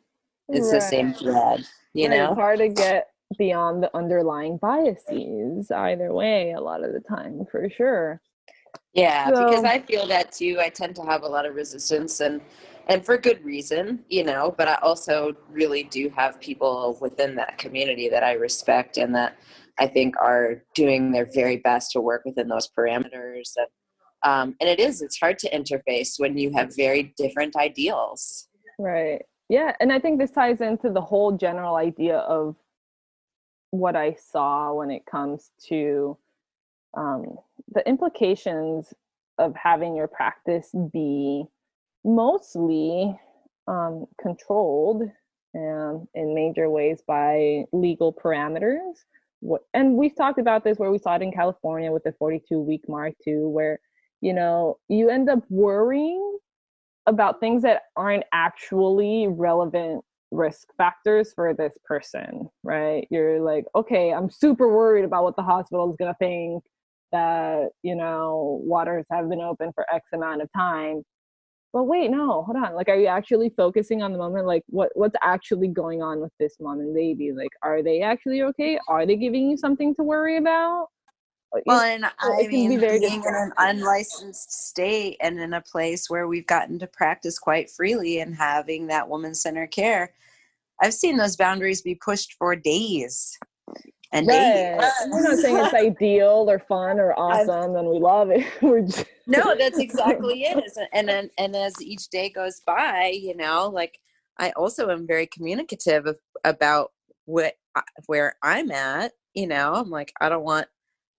It's 0.48 0.68
right. 0.68 0.74
the 0.76 0.80
same 0.80 1.14
thread, 1.14 1.66
you 1.94 2.08
know. 2.08 2.34
Hard 2.34 2.60
to 2.60 2.70
get 2.70 3.10
beyond 3.38 3.84
the 3.84 3.96
underlying 3.96 4.58
biases 4.58 5.70
either 5.72 6.14
way 6.14 6.52
a 6.52 6.62
lot 6.62 6.84
of 6.84 6.94
the 6.94 7.02
time 7.02 7.46
for 7.52 7.70
sure. 7.70 8.22
Yeah 8.94 9.28
so, 9.34 9.46
because 9.46 9.64
i 9.64 9.80
feel 9.80 10.08
that 10.08 10.32
too 10.32 10.58
i 10.60 10.70
tend 10.70 10.96
to 10.96 11.04
have 11.04 11.24
a 11.24 11.28
lot 11.28 11.46
of 11.46 11.56
resistance 11.56 12.20
and 12.20 12.42
and 12.88 13.06
for 13.06 13.18
good 13.18 13.44
reason 13.44 14.04
you 14.08 14.24
know 14.24 14.54
but 14.58 14.68
i 14.68 14.76
also 14.82 15.36
really 15.50 15.84
do 15.84 16.10
have 16.16 16.40
people 16.40 16.98
within 17.02 17.36
that 17.36 17.58
community 17.58 18.08
that 18.10 18.24
i 18.24 18.34
respect 18.34 18.98
and 18.98 19.14
that 19.14 19.38
i 19.78 19.86
think 19.86 20.16
are 20.18 20.64
doing 20.74 21.12
their 21.12 21.28
very 21.34 21.58
best 21.58 21.92
to 21.92 22.02
work 22.02 22.24
within 22.26 22.48
those 22.48 22.70
parameters 22.78 23.52
and 23.58 23.68
um, 24.24 24.56
and 24.60 24.68
it 24.68 24.80
is 24.80 25.02
it's 25.02 25.20
hard 25.20 25.38
to 25.40 25.50
interface 25.52 26.20
when 26.20 26.38
you 26.38 26.52
have 26.54 26.76
very 26.76 27.14
different 27.18 27.56
ideals. 27.56 28.48
Right. 28.80 29.22
Yeah 29.48 29.74
and 29.80 29.94
i 29.94 30.00
think 30.00 30.20
this 30.20 30.32
ties 30.32 30.60
into 30.60 30.90
the 30.90 31.02
whole 31.02 31.32
general 31.38 31.76
idea 31.76 32.18
of 32.18 32.56
what 33.72 33.96
I 33.96 34.14
saw 34.14 34.74
when 34.74 34.92
it 34.92 35.06
comes 35.06 35.52
to 35.68 36.18
um, 36.96 37.38
the 37.74 37.88
implications 37.88 38.94
of 39.38 39.56
having 39.56 39.96
your 39.96 40.08
practice 40.08 40.74
be 40.92 41.46
mostly 42.04 43.18
um, 43.68 44.06
controlled 44.22 45.04
um, 45.56 46.08
in 46.14 46.34
major 46.34 46.70
ways 46.70 47.02
by 47.06 47.66
legal 47.72 48.14
parameters. 48.14 49.04
What, 49.40 49.62
and 49.74 49.96
we've 49.96 50.16
talked 50.16 50.40
about 50.40 50.64
this 50.64 50.78
where 50.78 50.92
we 50.92 50.98
saw 50.98 51.16
it 51.16 51.22
in 51.22 51.32
California 51.32 51.92
with 51.92 52.04
the 52.04 52.14
42 52.14 52.60
week 52.60 52.88
mark 52.88 53.14
too, 53.24 53.48
where 53.50 53.80
you 54.22 54.34
know 54.34 54.80
you 54.88 55.10
end 55.10 55.30
up 55.30 55.44
worrying 55.50 56.40
about 57.06 57.40
things 57.40 57.62
that 57.62 57.84
aren't 57.96 58.24
actually 58.34 59.28
relevant 59.28 60.04
risk 60.32 60.68
factors 60.78 61.34
for 61.34 61.54
this 61.54 61.74
person, 61.86 62.50
right? 62.64 63.08
You're 63.10 63.42
like, 63.42 63.66
okay, 63.76 64.14
I'm 64.14 64.30
super 64.30 64.68
worried 64.68 65.06
about 65.06 65.24
what 65.24 65.36
the 65.36 65.44
hospital 65.44 65.90
is 65.90 65.98
going 65.98 66.14
to 66.14 66.18
think 66.18 66.64
that, 67.12 67.70
you 67.84 67.96
know, 67.96 68.60
waters 68.64 69.06
have 69.12 69.30
been 69.30 69.42
open 69.42 69.72
for 69.74 69.86
X 69.94 70.08
amount 70.14 70.42
of 70.42 70.50
time. 70.56 71.04
But 71.74 71.84
wait, 71.84 72.10
no, 72.10 72.44
hold 72.44 72.58
on. 72.58 72.76
Like, 72.76 72.90
are 72.90 72.96
you 72.96 73.08
actually 73.08 73.52
focusing 73.56 74.02
on 74.02 74.12
the 74.12 74.18
moment? 74.18 74.48
Like, 74.48 74.64
what 74.68 74.90
what's 74.96 75.16
actually 75.22 75.68
going 75.68 76.02
on 76.02 76.22
with 76.22 76.32
this 76.40 76.56
mom 76.60 76.80
and 76.80 76.94
baby? 76.96 77.32
Like, 77.34 77.52
are 77.62 77.84
they 77.84 78.02
actually 78.02 78.42
okay? 78.44 78.80
Are 78.88 79.06
they 79.06 79.16
giving 79.16 79.50
you 79.50 79.58
something 79.58 79.94
to 79.96 80.04
worry 80.04 80.38
about? 80.38 80.88
Well, 81.66 81.82
and 81.82 82.06
I 82.06 82.48
mean, 82.48 82.70
be 82.70 82.78
being 82.78 83.24
in 83.24 83.36
an 83.36 83.52
unlicensed 83.58 84.70
state 84.70 85.18
and 85.22 85.40
in 85.40 85.54
a 85.54 85.62
place 85.62 86.10
where 86.10 86.28
we've 86.28 86.48
gotten 86.48 86.80
to 86.80 86.88
practice 86.88 87.40
quite 87.40 87.70
freely 87.70 88.20
and 88.20 88.36
having 88.36 88.88
that 88.88 89.08
woman 89.08 89.34
centered 89.34 89.72
care, 89.72 90.14
I've 90.82 90.94
seen 90.94 91.18
those 91.18 91.36
boundaries 91.36 91.82
be 91.82 91.96
pushed 91.96 92.34
for 92.34 92.56
days 92.56 93.38
and 94.12 94.28
right. 94.28 94.80
days. 94.80 94.92
We're 95.10 95.24
not 95.24 95.38
saying 95.38 95.58
it's 95.58 95.74
ideal 95.74 96.46
or 96.48 96.60
fun 96.60 97.00
or 97.00 97.14
awesome, 97.14 97.72
I've, 97.72 97.76
and 97.76 97.88
we 97.88 98.00
love 98.00 98.30
it. 98.30 98.46
We're 98.62 98.82
just, 98.82 99.06
no, 99.26 99.56
that's 99.58 99.80
exactly 99.80 100.44
it. 100.44 100.64
And 100.94 101.08
then, 101.08 101.30
and 101.38 101.56
as 101.56 101.82
each 101.82 102.10
day 102.10 102.30
goes 102.30 102.62
by, 102.66 103.12
you 103.14 103.36
know, 103.36 103.70
like 103.74 104.00
I 104.38 104.52
also 104.52 104.90
am 104.90 105.08
very 105.08 105.28
communicative 105.28 106.06
of, 106.06 106.18
about 106.44 106.92
what 107.26 107.56
where 108.06 108.36
I'm 108.44 108.72
at. 108.72 109.14
You 109.34 109.48
know, 109.48 109.74
I'm 109.74 109.90
like, 109.90 110.14
I 110.20 110.30
don't 110.30 110.44
want 110.44 110.68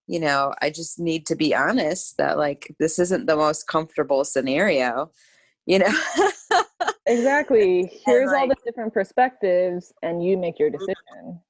you 0.09 0.19
know 0.19 0.53
i 0.61 0.71
just 0.71 0.99
need 0.99 1.27
to 1.27 1.37
be 1.37 1.55
honest 1.55 2.17
that 2.17 2.37
like 2.37 2.75
this 2.81 2.99
isn't 2.99 3.27
the 3.27 3.37
most 3.37 3.69
comfortable 3.69 4.25
scenario 4.25 5.11
you 5.69 5.79
know? 5.79 5.93
Exactly. 7.07 7.91
Here's 8.05 8.31
like, 8.31 8.41
all 8.43 8.49
the 8.49 8.57
different 8.67 8.93
perspectives 8.93 9.95
and 10.03 10.23
you 10.23 10.37
make 10.37 10.59
your 10.59 10.69
decision. 10.69 11.41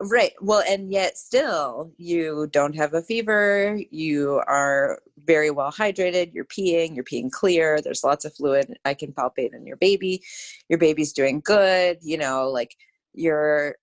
Right. 0.00 0.32
Well 0.40 0.62
and 0.68 0.92
yet 0.92 1.18
still 1.18 1.90
you 1.96 2.46
don't 2.52 2.76
have 2.76 2.94
a 2.94 3.02
fever 3.02 3.80
you 3.90 4.40
are 4.46 5.00
very 5.24 5.50
well 5.50 5.72
hydrated 5.72 6.32
you're 6.32 6.44
peeing 6.44 6.94
you're 6.94 7.04
peeing 7.04 7.32
clear 7.32 7.80
there's 7.80 8.04
lots 8.04 8.24
of 8.24 8.32
fluid 8.32 8.78
i 8.84 8.94
can 8.94 9.12
palpate 9.12 9.52
in 9.52 9.66
your 9.66 9.76
baby 9.76 10.22
your 10.68 10.78
baby's 10.78 11.12
doing 11.12 11.40
good 11.44 11.98
you 12.00 12.16
know 12.16 12.48
like 12.48 12.76
you're 13.12 13.74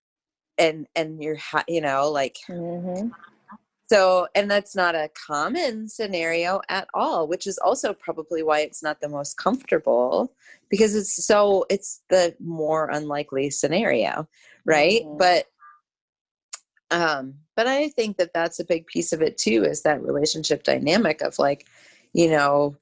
and 0.57 0.87
and 0.95 1.21
you're 1.21 1.37
you 1.67 1.81
know 1.81 2.09
like 2.09 2.37
mm-hmm. 2.49 3.09
So, 3.87 4.27
and 4.33 4.49
that's 4.49 4.75
not 4.75 4.95
a 4.95 5.11
common 5.27 5.87
scenario 5.87 6.61
at 6.69 6.87
all, 6.93 7.27
which 7.27 7.45
is 7.45 7.59
also 7.59 7.93
probably 7.93 8.41
why 8.41 8.61
it's 8.61 8.81
not 8.81 8.99
the 8.99 9.09
most 9.09 9.37
comfortable 9.37 10.33
because 10.69 10.95
it's 10.95 11.25
so, 11.25 11.65
it's 11.69 12.01
the 12.09 12.35
more 12.39 12.89
unlikely 12.89 13.51
scenario, 13.51 14.27
right? 14.65 15.03
Mm-hmm. 15.03 15.17
But, 15.17 15.45
um, 16.89 17.35
but 17.55 17.67
I 17.67 17.89
think 17.89 18.17
that 18.17 18.33
that's 18.33 18.59
a 18.59 18.65
big 18.65 18.87
piece 18.87 19.13
of 19.13 19.21
it 19.21 19.37
too 19.37 19.63
is 19.63 19.83
that 19.83 20.01
relationship 20.01 20.63
dynamic 20.63 21.21
of 21.21 21.37
like, 21.37 21.67
you 22.13 22.29
know, 22.29 22.75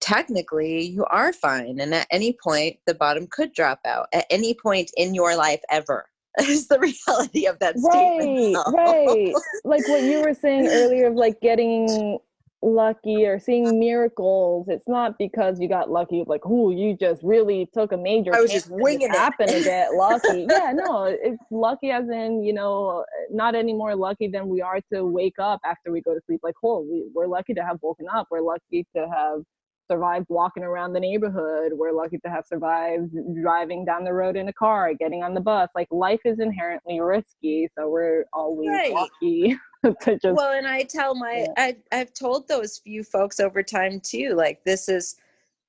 technically 0.00 0.82
you 0.82 1.04
are 1.06 1.32
fine. 1.32 1.80
And 1.80 1.94
at 1.94 2.06
any 2.10 2.36
point, 2.42 2.76
the 2.86 2.94
bottom 2.94 3.26
could 3.30 3.54
drop 3.54 3.80
out 3.86 4.08
at 4.12 4.26
any 4.28 4.54
point 4.54 4.90
in 4.96 5.14
your 5.14 5.36
life 5.36 5.60
ever 5.70 6.09
is 6.40 6.68
the 6.68 6.78
reality 6.78 7.46
of 7.46 7.58
that 7.58 7.74
right, 7.82 8.20
statement. 8.20 8.66
Right. 8.72 9.34
Like 9.64 9.86
what 9.88 10.02
you 10.02 10.22
were 10.22 10.34
saying 10.34 10.68
earlier 10.68 11.08
of 11.08 11.14
like 11.14 11.40
getting 11.40 12.18
lucky 12.62 13.26
or 13.26 13.38
seeing 13.38 13.78
miracles. 13.78 14.68
It's 14.68 14.88
not 14.88 15.16
because 15.18 15.60
you 15.60 15.68
got 15.68 15.90
lucky, 15.90 16.24
like, 16.26 16.42
oh, 16.44 16.70
you 16.70 16.96
just 16.96 17.22
really 17.22 17.68
took 17.72 17.92
a 17.92 17.96
major. 17.96 18.34
I 18.34 18.40
was 18.40 18.50
just 18.50 18.70
winging 18.70 19.08
it. 19.08 19.16
Happened 19.16 19.50
to 19.50 19.62
get 19.62 19.94
lucky. 19.94 20.46
yeah, 20.50 20.72
no, 20.74 21.04
it's 21.04 21.42
lucky 21.50 21.90
as 21.90 22.08
in 22.08 22.42
you 22.42 22.52
know, 22.52 23.04
not 23.30 23.54
any 23.54 23.72
more 23.72 23.94
lucky 23.94 24.28
than 24.28 24.48
we 24.48 24.60
are 24.60 24.80
to 24.92 25.04
wake 25.04 25.38
up 25.38 25.60
after 25.64 25.90
we 25.90 26.00
go 26.00 26.14
to 26.14 26.20
sleep. 26.26 26.40
Like, 26.42 26.56
oh, 26.62 26.80
we, 26.80 27.06
we're 27.14 27.26
lucky 27.26 27.54
to 27.54 27.62
have 27.62 27.78
woken 27.82 28.06
up. 28.12 28.28
We're 28.30 28.42
lucky 28.42 28.86
to 28.96 29.08
have 29.08 29.42
survived 29.90 30.26
walking 30.28 30.62
around 30.62 30.92
the 30.92 31.00
neighborhood. 31.00 31.72
We're 31.74 31.92
lucky 31.92 32.18
to 32.18 32.30
have 32.30 32.46
survived 32.46 33.12
driving 33.40 33.84
down 33.84 34.04
the 34.04 34.12
road 34.12 34.36
in 34.36 34.48
a 34.48 34.52
car, 34.52 34.94
getting 34.94 35.22
on 35.22 35.34
the 35.34 35.40
bus. 35.40 35.68
Like 35.74 35.88
life 35.90 36.20
is 36.24 36.38
inherently 36.38 37.00
risky, 37.00 37.68
so 37.76 37.88
we're 37.88 38.24
always 38.32 38.68
right. 38.68 38.92
lucky 38.92 39.56
to 40.02 40.18
just. 40.18 40.36
Well, 40.36 40.52
and 40.52 40.66
I 40.66 40.84
tell 40.84 41.14
my 41.14 41.46
yeah. 41.46 41.52
I 41.56 41.76
I've 41.92 42.14
told 42.14 42.46
those 42.46 42.78
few 42.78 43.02
folks 43.02 43.40
over 43.40 43.62
time 43.62 44.00
too. 44.00 44.34
Like 44.34 44.62
this 44.64 44.88
is 44.88 45.16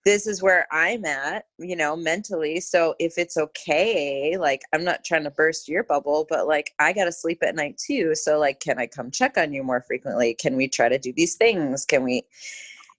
this 0.03 0.25
is 0.25 0.41
where 0.41 0.67
I'm 0.71 1.05
at, 1.05 1.45
you 1.59 1.75
know, 1.75 1.95
mentally. 1.95 2.59
So 2.59 2.95
if 2.97 3.17
it's 3.17 3.37
okay, 3.37 4.35
like 4.35 4.61
I'm 4.73 4.83
not 4.83 5.03
trying 5.03 5.23
to 5.25 5.31
burst 5.31 5.67
your 5.67 5.83
bubble, 5.83 6.25
but 6.27 6.47
like 6.47 6.71
I 6.79 6.91
got 6.91 7.05
to 7.05 7.11
sleep 7.11 7.39
at 7.43 7.55
night 7.55 7.77
too. 7.77 8.15
So 8.15 8.39
like 8.39 8.59
can 8.59 8.79
I 8.79 8.87
come 8.87 9.11
check 9.11 9.37
on 9.37 9.53
you 9.53 9.63
more 9.63 9.81
frequently? 9.81 10.33
Can 10.33 10.55
we 10.55 10.67
try 10.67 10.89
to 10.89 10.97
do 10.97 11.13
these 11.13 11.35
things? 11.35 11.85
Can 11.85 12.03
we 12.03 12.23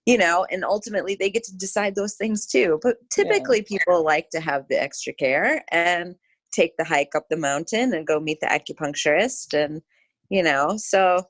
you 0.05 0.17
know, 0.17 0.45
and 0.51 0.65
ultimately 0.65 1.15
they 1.15 1.29
get 1.29 1.43
to 1.45 1.55
decide 1.57 1.95
those 1.95 2.15
things 2.15 2.45
too. 2.45 2.79
But 2.81 2.97
typically 3.11 3.65
yeah. 3.69 3.79
people 3.79 4.03
like 4.03 4.29
to 4.31 4.39
have 4.39 4.65
the 4.69 4.81
extra 4.81 5.13
care 5.13 5.63
and 5.71 6.15
take 6.53 6.75
the 6.77 6.83
hike 6.83 7.15
up 7.15 7.25
the 7.29 7.37
mountain 7.37 7.93
and 7.93 8.05
go 8.05 8.19
meet 8.19 8.39
the 8.41 8.47
acupuncturist 8.47 9.53
and 9.53 9.81
you 10.29 10.41
know, 10.41 10.75
so 10.77 11.23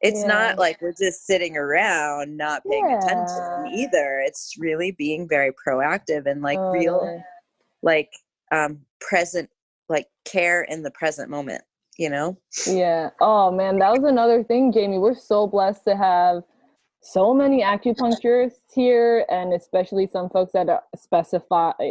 it's 0.00 0.20
yeah. 0.20 0.28
not 0.28 0.58
like 0.58 0.80
we're 0.80 0.92
just 0.92 1.26
sitting 1.26 1.56
around 1.56 2.36
not 2.36 2.62
paying 2.70 2.88
yeah. 2.88 2.98
attention 2.98 3.78
either. 3.78 4.22
It's 4.24 4.54
really 4.58 4.92
being 4.92 5.28
very 5.28 5.50
proactive 5.52 6.26
and 6.26 6.40
like 6.40 6.58
oh. 6.58 6.70
real 6.70 7.22
like 7.82 8.10
um 8.52 8.80
present 9.00 9.50
like 9.88 10.06
care 10.24 10.62
in 10.62 10.82
the 10.82 10.90
present 10.92 11.30
moment, 11.30 11.62
you 11.98 12.10
know? 12.10 12.38
Yeah. 12.66 13.10
Oh 13.20 13.50
man, 13.50 13.78
that 13.78 13.90
was 13.92 14.04
another 14.04 14.44
thing, 14.44 14.72
Jamie. 14.72 14.98
We're 14.98 15.14
so 15.14 15.46
blessed 15.46 15.84
to 15.84 15.96
have 15.96 16.42
so 17.00 17.32
many 17.32 17.62
acupuncturists 17.62 18.74
here 18.74 19.24
and 19.30 19.52
especially 19.52 20.06
some 20.06 20.28
folks 20.28 20.52
that 20.52 20.68
are 20.68 20.82
specify 20.96 21.70
uh, 21.80 21.84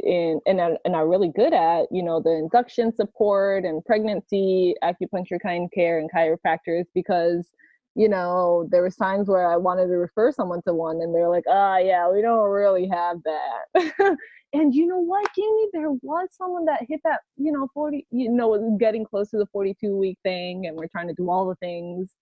in 0.00 0.40
and 0.46 0.60
are, 0.60 0.78
and 0.84 0.94
are 0.94 1.08
really 1.08 1.32
good 1.34 1.54
at 1.54 1.86
you 1.90 2.02
know 2.02 2.20
the 2.20 2.30
induction 2.30 2.94
support 2.94 3.64
and 3.64 3.84
pregnancy 3.84 4.74
acupuncture 4.82 5.40
kind 5.42 5.72
care 5.72 5.98
and 5.98 6.10
chiropractors 6.12 6.84
because 6.94 7.48
you 7.94 8.08
know 8.08 8.68
there 8.70 8.82
was 8.82 8.96
times 8.96 9.28
where 9.28 9.50
i 9.50 9.56
wanted 9.56 9.86
to 9.86 9.94
refer 9.94 10.30
someone 10.30 10.60
to 10.62 10.74
one 10.74 11.00
and 11.00 11.14
they're 11.14 11.28
like 11.28 11.44
ah 11.48 11.74
oh, 11.74 11.78
yeah 11.78 12.10
we 12.10 12.20
don't 12.20 12.50
really 12.50 12.88
have 12.88 13.18
that. 13.24 14.16
And 14.54 14.72
you 14.72 14.86
know 14.86 15.00
what? 15.00 15.26
Jamie 15.34 15.68
there 15.72 15.90
was 15.90 16.28
someone 16.30 16.64
that 16.66 16.86
hit 16.88 17.00
that 17.02 17.20
you 17.36 17.50
know 17.50 17.68
40 17.74 18.06
you 18.12 18.30
know 18.30 18.76
getting 18.78 19.04
close 19.04 19.30
to 19.30 19.36
the 19.36 19.46
42 19.46 19.96
week 19.96 20.16
thing 20.22 20.66
and 20.66 20.76
we're 20.76 20.86
trying 20.86 21.08
to 21.08 21.14
do 21.14 21.28
all 21.28 21.48
the 21.48 21.56
things. 21.56 22.12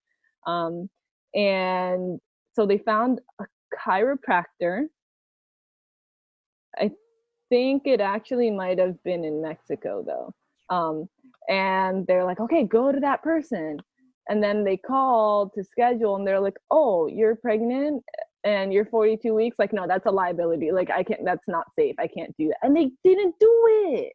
Um 0.47 0.89
and 1.35 2.19
so 2.53 2.65
they 2.65 2.77
found 2.77 3.19
a 3.39 3.45
chiropractor. 3.75 4.85
I 6.77 6.91
think 7.49 7.83
it 7.85 8.01
actually 8.01 8.51
might 8.51 8.79
have 8.79 9.01
been 9.03 9.23
in 9.23 9.41
Mexico 9.41 10.03
though. 10.05 10.33
Um, 10.75 11.07
and 11.49 12.05
they're 12.07 12.23
like, 12.23 12.39
okay, 12.39 12.63
go 12.63 12.91
to 12.91 12.99
that 12.99 13.21
person. 13.21 13.77
And 14.29 14.41
then 14.41 14.63
they 14.63 14.77
called 14.77 15.51
to 15.55 15.63
schedule 15.63 16.15
and 16.15 16.25
they're 16.25 16.39
like, 16.39 16.57
oh, 16.71 17.07
you're 17.07 17.35
pregnant 17.35 18.03
and 18.45 18.71
you're 18.71 18.85
42 18.85 19.33
weeks. 19.33 19.57
Like, 19.59 19.73
no, 19.73 19.85
that's 19.87 20.05
a 20.05 20.11
liability. 20.11 20.71
Like, 20.71 20.89
I 20.89 21.03
can't, 21.03 21.21
that's 21.25 21.47
not 21.47 21.65
safe. 21.77 21.95
I 21.99 22.07
can't 22.07 22.33
do 22.37 22.47
that. 22.47 22.57
And 22.61 22.75
they 22.75 22.91
didn't 23.03 23.35
do 23.39 23.63
it. 23.67 24.13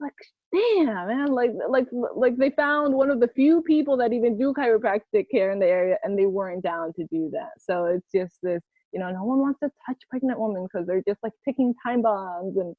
Like, 0.00 0.14
damn 0.52 1.06
man 1.06 1.28
like 1.28 1.50
like 1.68 1.86
like 2.14 2.36
they 2.36 2.50
found 2.50 2.94
one 2.94 3.10
of 3.10 3.20
the 3.20 3.28
few 3.28 3.62
people 3.62 3.96
that 3.96 4.12
even 4.12 4.38
do 4.38 4.52
chiropractic 4.52 5.26
care 5.30 5.50
in 5.50 5.58
the 5.58 5.66
area 5.66 5.96
and 6.02 6.18
they 6.18 6.26
weren't 6.26 6.62
down 6.62 6.92
to 6.94 7.04
do 7.10 7.30
that. 7.32 7.50
So 7.58 7.86
it's 7.86 8.06
just 8.14 8.38
this 8.42 8.62
you 8.92 9.00
know 9.00 9.10
no 9.10 9.24
one 9.24 9.38
wants 9.38 9.60
to 9.60 9.70
touch 9.86 9.98
pregnant 10.10 10.38
women 10.38 10.64
because 10.64 10.86
they're 10.86 11.02
just 11.06 11.22
like 11.22 11.32
ticking 11.44 11.74
time 11.84 12.02
bombs 12.02 12.56
and 12.56 12.74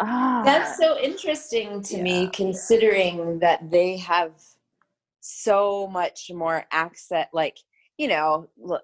ah. 0.00 0.42
that's 0.44 0.78
so 0.78 0.98
interesting 0.98 1.82
to 1.82 1.96
yeah. 1.96 2.02
me 2.02 2.30
considering 2.32 3.38
that 3.40 3.70
they 3.70 3.96
have 3.96 4.32
so 5.20 5.88
much 5.88 6.30
more 6.32 6.64
access 6.70 7.26
like 7.32 7.58
you 7.98 8.06
know 8.08 8.48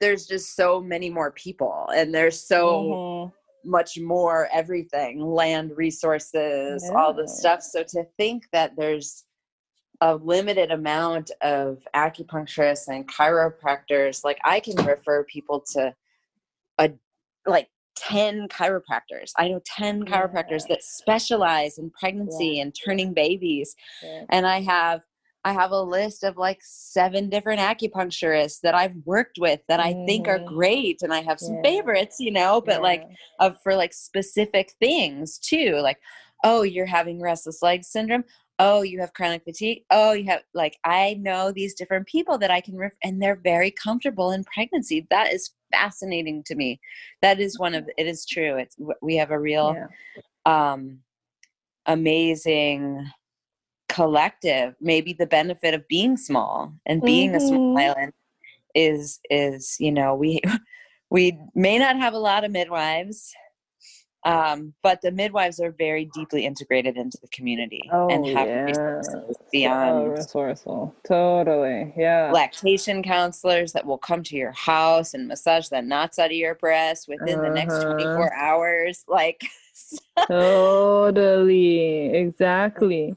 there's 0.00 0.26
just 0.26 0.56
so 0.56 0.80
many 0.80 1.08
more 1.08 1.30
people 1.30 1.88
and 1.94 2.12
there's 2.12 2.40
so 2.40 2.82
mm-hmm 2.82 3.36
much 3.64 3.98
more 3.98 4.48
everything 4.52 5.20
land 5.20 5.72
resources 5.76 6.84
yeah. 6.86 6.98
all 6.98 7.12
this 7.12 7.38
stuff 7.38 7.62
so 7.62 7.82
to 7.82 8.04
think 8.16 8.44
that 8.52 8.72
there's 8.76 9.24
a 10.00 10.16
limited 10.16 10.70
amount 10.72 11.30
of 11.42 11.78
acupuncturists 11.94 12.88
and 12.88 13.08
chiropractors 13.08 14.24
like 14.24 14.38
i 14.44 14.58
can 14.60 14.76
refer 14.84 15.24
people 15.24 15.60
to 15.60 15.94
a 16.78 16.90
like 17.46 17.68
10 17.96 18.48
chiropractors 18.48 19.30
i 19.38 19.48
know 19.48 19.60
10 19.64 20.04
chiropractors 20.04 20.62
yeah. 20.62 20.70
that 20.70 20.82
specialize 20.82 21.78
in 21.78 21.90
pregnancy 21.90 22.54
yeah. 22.56 22.62
and 22.62 22.74
turning 22.74 23.12
babies 23.12 23.76
and 24.30 24.46
i 24.46 24.60
have 24.60 25.02
I 25.44 25.52
have 25.52 25.72
a 25.72 25.82
list 25.82 26.22
of 26.22 26.36
like 26.36 26.60
seven 26.62 27.28
different 27.28 27.60
acupuncturists 27.60 28.60
that 28.60 28.74
I've 28.74 28.94
worked 29.04 29.38
with 29.40 29.60
that 29.68 29.80
I 29.80 29.92
mm. 29.92 30.06
think 30.06 30.28
are 30.28 30.38
mm-hmm. 30.38 30.54
great 30.54 31.02
and 31.02 31.12
I 31.12 31.20
have 31.22 31.40
some 31.40 31.56
yeah. 31.56 31.62
favorites, 31.62 32.16
you 32.20 32.30
know, 32.30 32.60
but 32.64 32.76
yeah. 32.76 32.80
like 32.80 33.04
of 33.40 33.56
for 33.62 33.74
like 33.74 33.92
specific 33.92 34.72
things 34.78 35.38
too. 35.38 35.80
Like, 35.82 35.98
oh, 36.44 36.62
you're 36.62 36.86
having 36.86 37.20
restless 37.20 37.60
leg 37.60 37.82
syndrome. 37.84 38.24
Oh, 38.58 38.82
you 38.82 39.00
have 39.00 39.14
chronic 39.14 39.42
fatigue. 39.42 39.82
Oh, 39.90 40.12
you 40.12 40.26
have 40.26 40.42
like 40.54 40.76
I 40.84 41.18
know 41.20 41.50
these 41.50 41.74
different 41.74 42.06
people 42.06 42.38
that 42.38 42.50
I 42.50 42.60
can 42.60 42.76
ref- 42.76 42.92
and 43.02 43.20
they're 43.20 43.40
very 43.42 43.72
comfortable 43.72 44.30
in 44.30 44.44
pregnancy. 44.44 45.08
That 45.10 45.32
is 45.32 45.50
fascinating 45.72 46.44
to 46.46 46.54
me. 46.54 46.80
That 47.20 47.40
is 47.40 47.58
one 47.58 47.74
of 47.74 47.88
it 47.98 48.06
is 48.06 48.24
true. 48.24 48.56
It's 48.58 48.76
we 49.00 49.16
have 49.16 49.32
a 49.32 49.40
real 49.40 49.74
yeah. 50.46 50.70
um 50.74 51.00
amazing 51.86 53.10
collective 53.92 54.74
maybe 54.80 55.12
the 55.12 55.26
benefit 55.26 55.74
of 55.74 55.86
being 55.86 56.16
small 56.16 56.72
and 56.86 57.02
being 57.02 57.30
mm-hmm. 57.30 57.36
a 57.36 57.48
small 57.48 57.74
mm-hmm. 57.76 57.90
island 57.90 58.12
is 58.74 59.20
is 59.28 59.76
you 59.78 59.92
know 59.92 60.14
we 60.14 60.40
we 61.10 61.38
may 61.54 61.78
not 61.78 61.96
have 61.96 62.14
a 62.14 62.18
lot 62.18 62.42
of 62.42 62.50
midwives 62.50 63.34
um, 64.24 64.72
but 64.84 65.02
the 65.02 65.10
midwives 65.10 65.58
are 65.58 65.72
very 65.72 66.08
deeply 66.14 66.46
integrated 66.46 66.96
into 66.96 67.18
the 67.20 67.28
community 67.28 67.82
Oh, 67.92 68.08
and 68.08 68.24
have 68.26 68.46
yeah. 68.46 68.62
resources 68.62 69.12
So 69.12 69.34
beyond 69.50 70.10
resourceful. 70.12 70.94
Totally. 71.06 71.92
Yeah. 71.96 72.30
lactation 72.32 73.02
counselors 73.02 73.72
that 73.72 73.84
will 73.84 73.98
come 73.98 74.22
to 74.22 74.36
your 74.36 74.52
house 74.52 75.14
and 75.14 75.26
massage 75.26 75.68
the 75.68 75.82
knots 75.82 76.20
out 76.20 76.26
of 76.26 76.36
your 76.36 76.54
breast 76.54 77.08
within 77.08 77.42
the 77.42 77.50
next 77.50 77.74
Uh-huh. 77.74 77.94
24 77.94 78.32
hours 78.34 79.04
like 79.08 79.40
totally. 80.28 82.14
Exactly. 82.14 83.16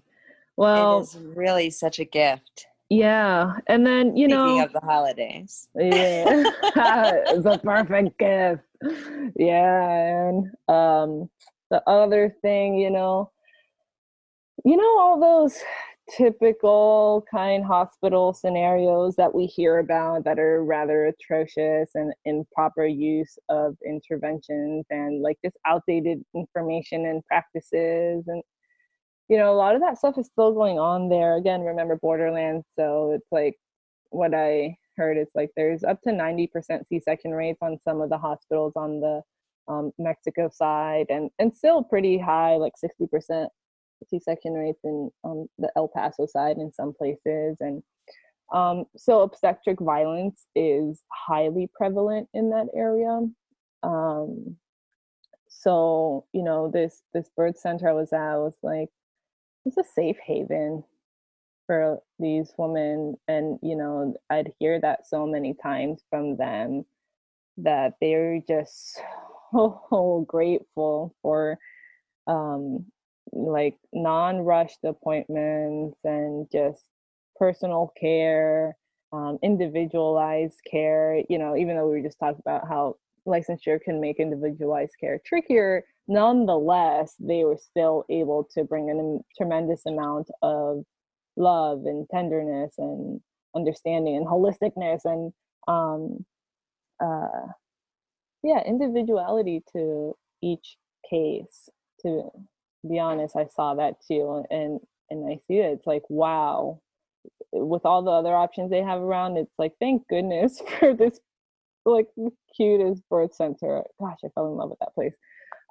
Well, 0.57 0.99
it 0.99 1.03
is 1.03 1.17
really 1.17 1.69
such 1.69 1.99
a 1.99 2.05
gift 2.05 2.67
yeah. 2.89 3.53
And 3.67 3.85
then, 3.85 4.15
you 4.15 4.27
speaking 4.27 4.57
know, 4.57 4.63
of 4.63 4.73
the 4.73 4.79
holidays 4.81 5.67
yeah, 5.75 6.43
it's 6.63 7.45
a 7.45 7.57
perfect 7.57 8.17
gift. 8.19 8.63
Yeah. 9.35 10.29
And 10.29 10.47
um, 10.67 11.29
the 11.71 11.81
other 11.87 12.35
thing, 12.41 12.75
you 12.75 12.91
know, 12.91 13.31
you 14.63 14.77
know, 14.77 14.99
all 14.99 15.19
those 15.19 15.57
typical 16.15 17.25
kind 17.31 17.65
hospital 17.65 18.31
scenarios 18.31 19.15
that 19.15 19.33
we 19.33 19.47
hear 19.47 19.79
about 19.79 20.23
that 20.23 20.37
are 20.37 20.63
rather 20.63 21.07
atrocious 21.07 21.89
and 21.95 22.13
improper 22.25 22.85
use 22.85 23.39
of 23.49 23.75
interventions 23.83 24.85
and 24.91 25.23
like 25.23 25.37
just 25.43 25.57
outdated 25.65 26.23
information 26.35 27.07
and 27.07 27.25
practices 27.25 28.25
and 28.27 28.43
you 29.29 29.37
know 29.37 29.51
a 29.51 29.55
lot 29.55 29.75
of 29.75 29.81
that 29.81 29.97
stuff 29.97 30.17
is 30.17 30.27
still 30.27 30.53
going 30.53 30.79
on 30.79 31.09
there. 31.09 31.35
Again 31.37 31.61
remember 31.61 31.95
borderlands 31.95 32.65
so 32.77 33.11
it's 33.11 33.27
like 33.31 33.55
what 34.09 34.33
i 34.33 34.75
heard 34.97 35.17
is 35.17 35.27
like 35.35 35.51
there's 35.57 35.83
up 35.83 36.01
to 36.03 36.09
90% 36.09 36.49
c-section 36.87 37.31
rates 37.31 37.59
on 37.61 37.77
some 37.83 37.99
of 38.01 38.09
the 38.09 38.17
hospitals 38.17 38.73
on 38.75 39.01
the 39.01 39.21
um, 39.67 39.91
mexico 39.97 40.49
side 40.49 41.07
and 41.09 41.29
and 41.39 41.53
still 41.53 41.83
pretty 41.83 42.17
high 42.17 42.55
like 42.55 42.73
60% 42.83 43.47
c-section 44.09 44.53
rates 44.53 44.79
in 44.83 45.09
um, 45.23 45.47
the 45.57 45.69
el 45.75 45.89
paso 45.89 46.25
side 46.25 46.57
in 46.57 46.71
some 46.71 46.93
places 46.93 47.57
and 47.59 47.83
um, 48.53 48.85
so 48.95 49.21
obstetric 49.21 49.79
violence 49.79 50.45
is 50.55 51.01
highly 51.11 51.69
prevalent 51.73 52.29
in 52.33 52.51
that 52.51 52.67
area. 52.75 53.21
Um, 53.81 54.57
so 55.47 56.25
you 56.33 56.43
know 56.43 56.69
this 56.69 57.01
this 57.13 57.29
birth 57.35 57.57
center 57.57 57.89
i 57.89 57.93
was 57.93 58.11
at 58.11 58.35
was 58.35 58.55
like 58.61 58.89
it's 59.65 59.77
a 59.77 59.83
safe 59.83 60.17
haven 60.25 60.83
for 61.65 61.99
these 62.19 62.53
women 62.57 63.15
and 63.27 63.59
you 63.61 63.75
know 63.75 64.13
i'd 64.29 64.51
hear 64.59 64.79
that 64.79 65.07
so 65.07 65.25
many 65.25 65.55
times 65.61 66.03
from 66.09 66.37
them 66.37 66.85
that 67.57 67.93
they're 67.99 68.39
just 68.47 69.01
so 69.51 70.25
grateful 70.27 71.15
for 71.21 71.57
um 72.27 72.85
like 73.31 73.77
non-rushed 73.91 74.83
appointments 74.83 75.97
and 76.03 76.47
just 76.51 76.83
personal 77.37 77.91
care 77.99 78.77
um, 79.11 79.39
individualized 79.43 80.59
care 80.69 81.21
you 81.29 81.37
know 81.37 81.55
even 81.55 81.75
though 81.75 81.89
we 81.89 82.01
just 82.01 82.19
talking 82.19 82.41
about 82.45 82.67
how 82.67 82.95
licensure 83.27 83.81
can 83.81 83.99
make 83.99 84.19
individualized 84.19 84.93
care 84.99 85.19
trickier 85.25 85.83
nonetheless 86.07 87.15
they 87.19 87.43
were 87.43 87.57
still 87.57 88.05
able 88.09 88.47
to 88.53 88.63
bring 88.63 88.89
in 88.89 88.99
a 88.99 89.35
tremendous 89.37 89.85
amount 89.85 90.27
of 90.41 90.83
love 91.35 91.85
and 91.85 92.07
tenderness 92.09 92.75
and 92.77 93.19
understanding 93.55 94.15
and 94.15 94.27
holisticness 94.27 95.01
and 95.05 95.33
um 95.67 96.25
uh 97.03 97.47
yeah 98.43 98.61
individuality 98.65 99.63
to 99.73 100.15
each 100.41 100.77
case. 101.09 101.69
To 102.01 102.29
be 102.87 102.99
honest 102.99 103.35
i 103.35 103.47
saw 103.47 103.73
that 103.75 103.95
too 104.07 104.43
and 104.51 104.79
and 105.09 105.27
i 105.31 105.37
see 105.47 105.59
it. 105.59 105.73
It's 105.73 105.87
like 105.87 106.03
wow. 106.09 106.81
With 107.51 107.85
all 107.85 108.03
the 108.03 108.11
other 108.11 108.35
options 108.35 108.69
they 108.69 108.83
have 108.83 109.01
around 109.01 109.37
it's 109.37 109.53
like 109.57 109.73
thank 109.79 110.07
goodness 110.07 110.61
for 110.79 110.93
this 110.93 111.19
like 111.85 112.07
cutest 112.55 113.01
birth 113.09 113.33
center. 113.33 113.83
Gosh 113.99 114.19
i 114.23 114.29
fell 114.35 114.47
in 114.47 114.57
love 114.57 114.69
with 114.69 114.79
that 114.79 114.93
place 114.93 115.15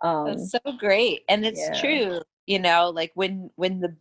um 0.04 0.26
That's 0.26 0.52
so 0.52 0.60
great. 0.78 1.22
And 1.28 1.44
it's 1.44 1.60
yeah. 1.60 1.80
true, 1.80 2.20
you 2.46 2.58
know, 2.60 2.90
like 2.90 3.12
when 3.14 3.50
when 3.56 3.80
the 3.80 3.96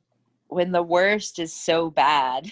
when 0.48 0.72
the 0.72 0.84
worst 0.84 1.40
is 1.40 1.54
so 1.54 1.90
bad. 1.90 2.52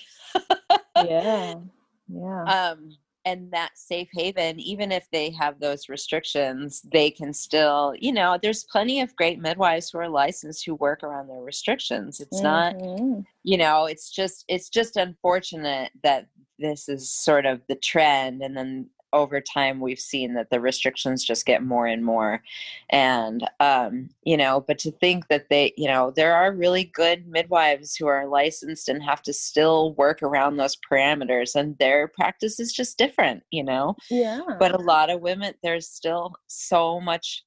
yeah 0.95 1.55
yeah 2.07 2.43
um 2.45 2.97
and 3.25 3.51
that 3.51 3.77
safe 3.77 4.09
haven 4.13 4.59
even 4.59 4.91
if 4.91 5.07
they 5.11 5.29
have 5.29 5.59
those 5.59 5.89
restrictions 5.89 6.81
they 6.91 7.11
can 7.11 7.33
still 7.33 7.93
you 7.99 8.11
know 8.11 8.37
there's 8.41 8.63
plenty 8.63 9.01
of 9.01 9.15
great 9.15 9.39
midwives 9.39 9.91
who 9.91 9.99
are 9.99 10.09
licensed 10.09 10.65
who 10.65 10.75
work 10.75 11.03
around 11.03 11.27
their 11.27 11.41
restrictions 11.41 12.19
it's 12.19 12.41
not 12.41 12.73
Mhm. 12.75 13.25
you 13.43 13.57
know 13.57 13.85
it's 13.85 14.09
just 14.09 14.43
it's 14.47 14.69
just 14.69 14.97
unfortunate 14.97 15.91
that 16.03 16.27
this 16.57 16.89
is 16.89 17.09
sort 17.11 17.45
of 17.45 17.61
the 17.67 17.75
trend 17.75 18.41
and 18.41 18.57
then 18.57 18.89
over 19.13 19.41
time 19.41 19.79
we've 19.79 19.99
seen 19.99 20.33
that 20.33 20.49
the 20.49 20.59
restrictions 20.59 21.23
just 21.23 21.45
get 21.45 21.63
more 21.63 21.85
and 21.85 22.03
more. 22.03 22.41
And 22.89 23.49
um 23.59 24.09
you 24.23 24.37
know 24.37 24.63
but 24.67 24.77
to 24.79 24.91
think 24.91 25.27
that 25.27 25.49
they 25.49 25.73
you 25.77 25.87
know 25.87 26.11
there 26.15 26.35
are 26.35 26.53
really 26.53 26.85
good 26.85 27.27
midwives 27.27 27.95
who 27.95 28.07
are 28.07 28.27
licensed 28.27 28.89
and 28.89 29.03
have 29.03 29.21
to 29.23 29.33
still 29.33 29.93
work 29.93 30.21
around 30.21 30.57
those 30.57 30.77
parameters 30.89 31.55
and 31.55 31.77
their 31.77 32.07
practice 32.07 32.59
is 32.59 32.73
just 32.73 32.97
different 32.97 33.43
you 33.51 33.63
know? 33.63 33.95
Yeah. 34.09 34.41
But 34.59 34.73
a 34.73 34.83
lot 34.83 35.09
of 35.09 35.21
women 35.21 35.53
there's 35.63 35.87
still 35.87 36.33
so 36.47 36.99
much 36.99 37.43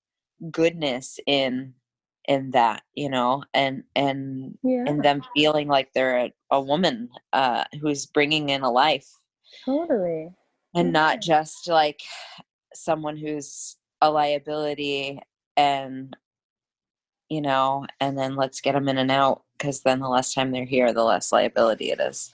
goodness 0.51 1.19
in 1.27 1.75
in 2.27 2.51
that 2.53 2.83
you 2.95 3.09
know? 3.09 3.43
And 3.55 3.85
and 3.95 4.59
yeah. 4.63 4.85
and 4.87 5.03
them 5.03 5.23
feeling 5.35 5.69
like 5.69 5.93
they're 5.95 6.19
a, 6.19 6.33
a 6.51 6.61
woman 6.61 7.09
uh, 7.33 7.65
who's 7.81 8.07
bringing 8.07 8.49
in 8.51 8.63
a 8.63 8.71
life. 8.71 9.09
Totally 9.65 10.31
and 10.75 10.93
not 10.93 11.21
just 11.21 11.69
like 11.69 12.03
someone 12.75 13.17
who's 13.17 13.77
a 14.01 14.11
liability 14.11 15.21
and 15.57 16.17
you 17.29 17.41
know 17.41 17.87
and 18.01 18.19
then 18.19 18.37
let's 18.37 18.61
get 18.61 18.73
them 18.73 18.89
in 18.89 18.99
and 18.99 19.11
out 19.11 19.43
because 19.57 19.83
then 19.83 20.01
the 20.01 20.09
less 20.09 20.35
time 20.35 20.51
they're 20.51 20.65
here 20.65 20.93
the 20.93 21.05
less 21.05 21.33
liability 21.33 21.91
it 21.91 22.01
is 22.01 22.31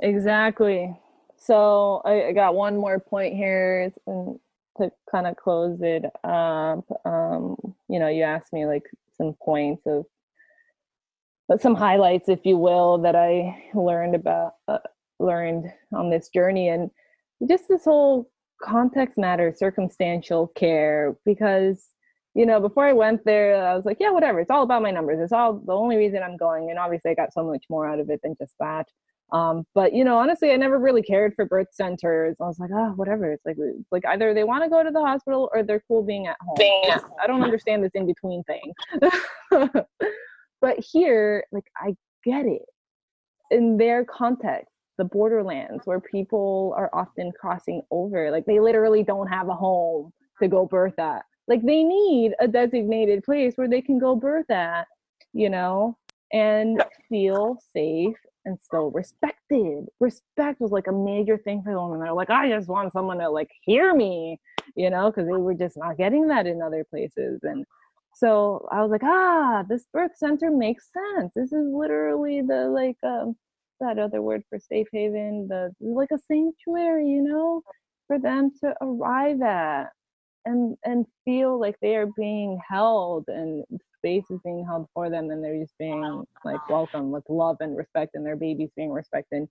Exactly. 0.00 0.94
So 1.38 2.02
I, 2.04 2.26
I 2.26 2.32
got 2.32 2.54
one 2.54 2.76
more 2.76 2.98
point 2.98 3.34
here 3.34 3.92
and 4.06 4.38
to 4.78 4.90
kind 5.10 5.26
of 5.26 5.36
close 5.36 5.78
it 5.80 6.04
up. 6.24 6.84
Um, 7.04 7.56
you 7.88 7.98
know, 7.98 8.08
you 8.08 8.22
asked 8.22 8.52
me 8.52 8.66
like 8.66 8.82
some 9.16 9.34
points 9.42 9.82
of, 9.86 10.04
but 11.48 11.62
some 11.62 11.74
highlights, 11.74 12.28
if 12.28 12.40
you 12.44 12.56
will, 12.56 12.98
that 12.98 13.16
I 13.16 13.64
learned 13.72 14.14
about, 14.14 14.54
uh, 14.68 14.78
learned 15.18 15.72
on 15.94 16.10
this 16.10 16.28
journey, 16.28 16.68
and 16.68 16.90
just 17.48 17.68
this 17.68 17.84
whole 17.84 18.30
context 18.62 19.18
matter, 19.18 19.54
circumstantial 19.56 20.48
care, 20.48 21.16
because 21.24 21.88
you 22.34 22.44
know, 22.44 22.60
before 22.60 22.86
I 22.86 22.92
went 22.92 23.24
there, 23.24 23.66
I 23.66 23.74
was 23.74 23.86
like, 23.86 23.96
yeah, 23.98 24.10
whatever. 24.10 24.40
It's 24.40 24.50
all 24.50 24.62
about 24.62 24.82
my 24.82 24.90
numbers. 24.90 25.18
It's 25.20 25.32
all 25.32 25.54
the 25.54 25.72
only 25.72 25.96
reason 25.96 26.22
I'm 26.22 26.36
going, 26.36 26.68
and 26.70 26.78
obviously, 26.78 27.10
I 27.10 27.14
got 27.14 27.32
so 27.32 27.42
much 27.42 27.64
more 27.70 27.88
out 27.88 27.98
of 27.98 28.10
it 28.10 28.20
than 28.22 28.34
just 28.38 28.54
that. 28.60 28.86
Um, 29.32 29.64
but 29.74 29.92
you 29.92 30.04
know, 30.04 30.18
honestly, 30.18 30.52
I 30.52 30.56
never 30.56 30.78
really 30.78 31.02
cared 31.02 31.34
for 31.34 31.46
birth 31.46 31.68
centers. 31.72 32.36
I 32.40 32.44
was 32.44 32.58
like, 32.58 32.70
oh, 32.72 32.92
whatever. 32.96 33.32
It's 33.32 33.44
like, 33.44 33.56
it's 33.58 33.90
like 33.90 34.04
either 34.06 34.34
they 34.34 34.44
want 34.44 34.64
to 34.64 34.70
go 34.70 34.84
to 34.84 34.90
the 34.90 35.00
hospital 35.00 35.50
or 35.52 35.62
they're 35.62 35.82
cool 35.88 36.02
being 36.02 36.26
at 36.26 36.36
home. 36.40 36.56
I 37.20 37.26
don't 37.26 37.42
understand 37.42 37.82
this 37.82 37.90
in 37.94 38.06
between 38.06 38.44
thing. 38.44 38.72
but 40.60 40.78
here, 40.78 41.44
like, 41.50 41.66
I 41.76 41.96
get 42.24 42.46
it 42.46 42.62
in 43.50 43.78
their 43.78 44.04
context, 44.04 44.70
the 44.98 45.04
borderlands 45.04 45.82
where 45.84 46.00
people 46.00 46.74
are 46.76 46.90
often 46.92 47.32
crossing 47.38 47.82
over. 47.90 48.30
Like, 48.30 48.46
they 48.46 48.60
literally 48.60 49.02
don't 49.02 49.28
have 49.28 49.48
a 49.48 49.54
home 49.54 50.12
to 50.42 50.48
go 50.48 50.66
birth 50.66 50.98
at. 50.98 51.22
Like, 51.48 51.62
they 51.62 51.82
need 51.82 52.32
a 52.40 52.48
designated 52.48 53.22
place 53.24 53.54
where 53.56 53.68
they 53.68 53.80
can 53.80 53.98
go 53.98 54.16
birth 54.16 54.50
at, 54.50 54.86
you 55.32 55.50
know, 55.50 55.96
and 56.32 56.82
feel 57.08 57.58
safe 57.72 58.16
and 58.44 58.58
still 58.62 58.90
respected. 58.90 59.86
Respect 60.00 60.60
was 60.60 60.70
like 60.70 60.86
a 60.86 60.92
major 60.92 61.36
thing 61.36 61.62
for 61.62 61.72
the 61.72 61.82
women. 61.82 62.00
They're 62.00 62.12
like, 62.12 62.30
I 62.30 62.48
just 62.48 62.68
want 62.68 62.92
someone 62.92 63.18
to 63.18 63.28
like 63.28 63.50
hear 63.62 63.94
me, 63.94 64.40
you 64.74 64.88
know, 64.88 65.10
because 65.10 65.26
they 65.26 65.32
were 65.32 65.54
just 65.54 65.76
not 65.76 65.98
getting 65.98 66.28
that 66.28 66.46
in 66.46 66.62
other 66.62 66.84
places. 66.84 67.40
And 67.42 67.64
so 68.14 68.66
I 68.72 68.80
was 68.82 68.90
like, 68.90 69.02
ah, 69.04 69.64
this 69.68 69.86
birth 69.92 70.12
center 70.16 70.50
makes 70.50 70.88
sense. 70.92 71.32
This 71.34 71.52
is 71.52 71.66
literally 71.70 72.40
the 72.40 72.68
like 72.68 72.96
um 73.02 73.36
that 73.80 73.98
other 73.98 74.22
word 74.22 74.42
for 74.48 74.58
safe 74.58 74.88
haven, 74.92 75.48
the 75.48 75.70
like 75.80 76.10
a 76.12 76.18
sanctuary, 76.18 77.08
you 77.08 77.22
know, 77.22 77.62
for 78.06 78.18
them 78.18 78.50
to 78.60 78.74
arrive 78.80 79.42
at 79.42 79.88
and 80.44 80.76
and 80.84 81.04
feel 81.24 81.60
like 81.60 81.76
they 81.82 81.96
are 81.96 82.08
being 82.16 82.58
held 82.68 83.24
and 83.28 83.64
space 83.98 84.24
is 84.30 84.40
being 84.44 84.64
held 84.64 84.86
for 84.94 85.10
them 85.10 85.30
and 85.30 85.42
they're 85.44 85.60
just 85.60 85.76
being 85.78 86.24
like 86.44 86.68
welcome 86.70 87.10
with 87.10 87.24
love 87.28 87.56
and 87.60 87.76
respect 87.76 88.14
and 88.14 88.24
their 88.24 88.36
babies 88.36 88.70
being 88.76 88.90
respected. 88.90 89.46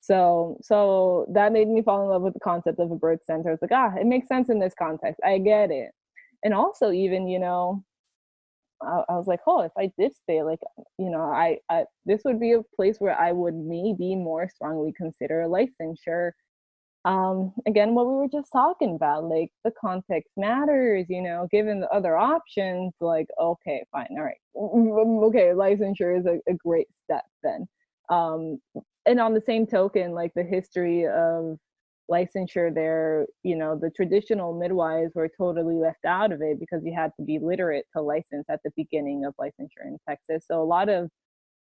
So 0.00 0.58
so 0.62 1.26
that 1.32 1.52
made 1.52 1.68
me 1.68 1.82
fall 1.82 2.02
in 2.02 2.08
love 2.08 2.22
with 2.22 2.34
the 2.34 2.40
concept 2.40 2.80
of 2.80 2.90
a 2.90 2.96
birth 2.96 3.20
center. 3.24 3.52
It's 3.52 3.62
like 3.62 3.72
ah 3.72 3.94
it 3.98 4.06
makes 4.06 4.28
sense 4.28 4.50
in 4.50 4.58
this 4.58 4.74
context. 4.78 5.20
I 5.24 5.38
get 5.38 5.70
it. 5.70 5.92
And 6.44 6.52
also 6.52 6.90
even 6.90 7.28
you 7.28 7.38
know 7.38 7.84
I, 8.82 9.02
I, 9.08 9.12
was 9.14 9.26
like 9.26 9.40
oh 9.46 9.60
if 9.60 9.72
i 9.78 9.90
did 9.98 10.12
stay 10.14 10.42
like 10.42 10.60
you 10.98 11.10
know 11.10 11.22
I, 11.22 11.58
I 11.70 11.84
this 12.04 12.22
would 12.24 12.40
be 12.40 12.52
a 12.52 12.62
place 12.74 12.96
where 12.98 13.18
i 13.18 13.32
would 13.32 13.54
maybe 13.54 14.14
more 14.14 14.48
strongly 14.48 14.92
consider 14.96 15.42
a 15.42 15.48
licensure 15.48 16.32
um 17.04 17.52
again 17.66 17.94
what 17.94 18.06
we 18.06 18.14
were 18.14 18.28
just 18.28 18.50
talking 18.52 18.96
about 18.96 19.24
like 19.24 19.50
the 19.64 19.72
context 19.80 20.32
matters 20.36 21.06
you 21.08 21.22
know 21.22 21.46
given 21.50 21.80
the 21.80 21.88
other 21.88 22.16
options 22.16 22.92
like 23.00 23.28
okay 23.40 23.84
fine 23.92 24.08
all 24.10 24.24
right 24.24 24.36
okay 24.56 25.52
licensure 25.54 26.18
is 26.18 26.26
a, 26.26 26.38
a 26.50 26.54
great 26.54 26.88
step 27.04 27.24
then 27.42 27.66
um 28.10 28.58
and 29.06 29.20
on 29.20 29.34
the 29.34 29.40
same 29.40 29.66
token 29.66 30.12
like 30.12 30.32
the 30.34 30.42
history 30.42 31.06
of 31.06 31.56
licensure 32.10 32.72
there 32.72 33.26
you 33.42 33.56
know 33.56 33.76
the 33.76 33.90
traditional 33.90 34.56
midwives 34.56 35.12
were 35.14 35.28
totally 35.36 35.74
left 35.74 36.04
out 36.04 36.30
of 36.32 36.40
it 36.40 36.60
because 36.60 36.82
you 36.84 36.94
had 36.94 37.10
to 37.18 37.24
be 37.24 37.38
literate 37.38 37.84
to 37.94 38.00
license 38.00 38.44
at 38.48 38.60
the 38.64 38.70
beginning 38.76 39.24
of 39.24 39.34
licensure 39.40 39.84
in 39.84 39.98
texas. 40.08 40.44
So 40.48 40.62
a 40.62 40.64
lot 40.64 40.88
of 40.88 41.10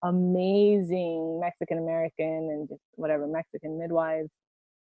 amazing 0.02 1.40
mexican 1.40 1.78
american 1.78 2.50
and 2.52 2.68
just 2.68 2.83
whatever 2.96 3.26
mexican 3.26 3.78
midwives 3.78 4.28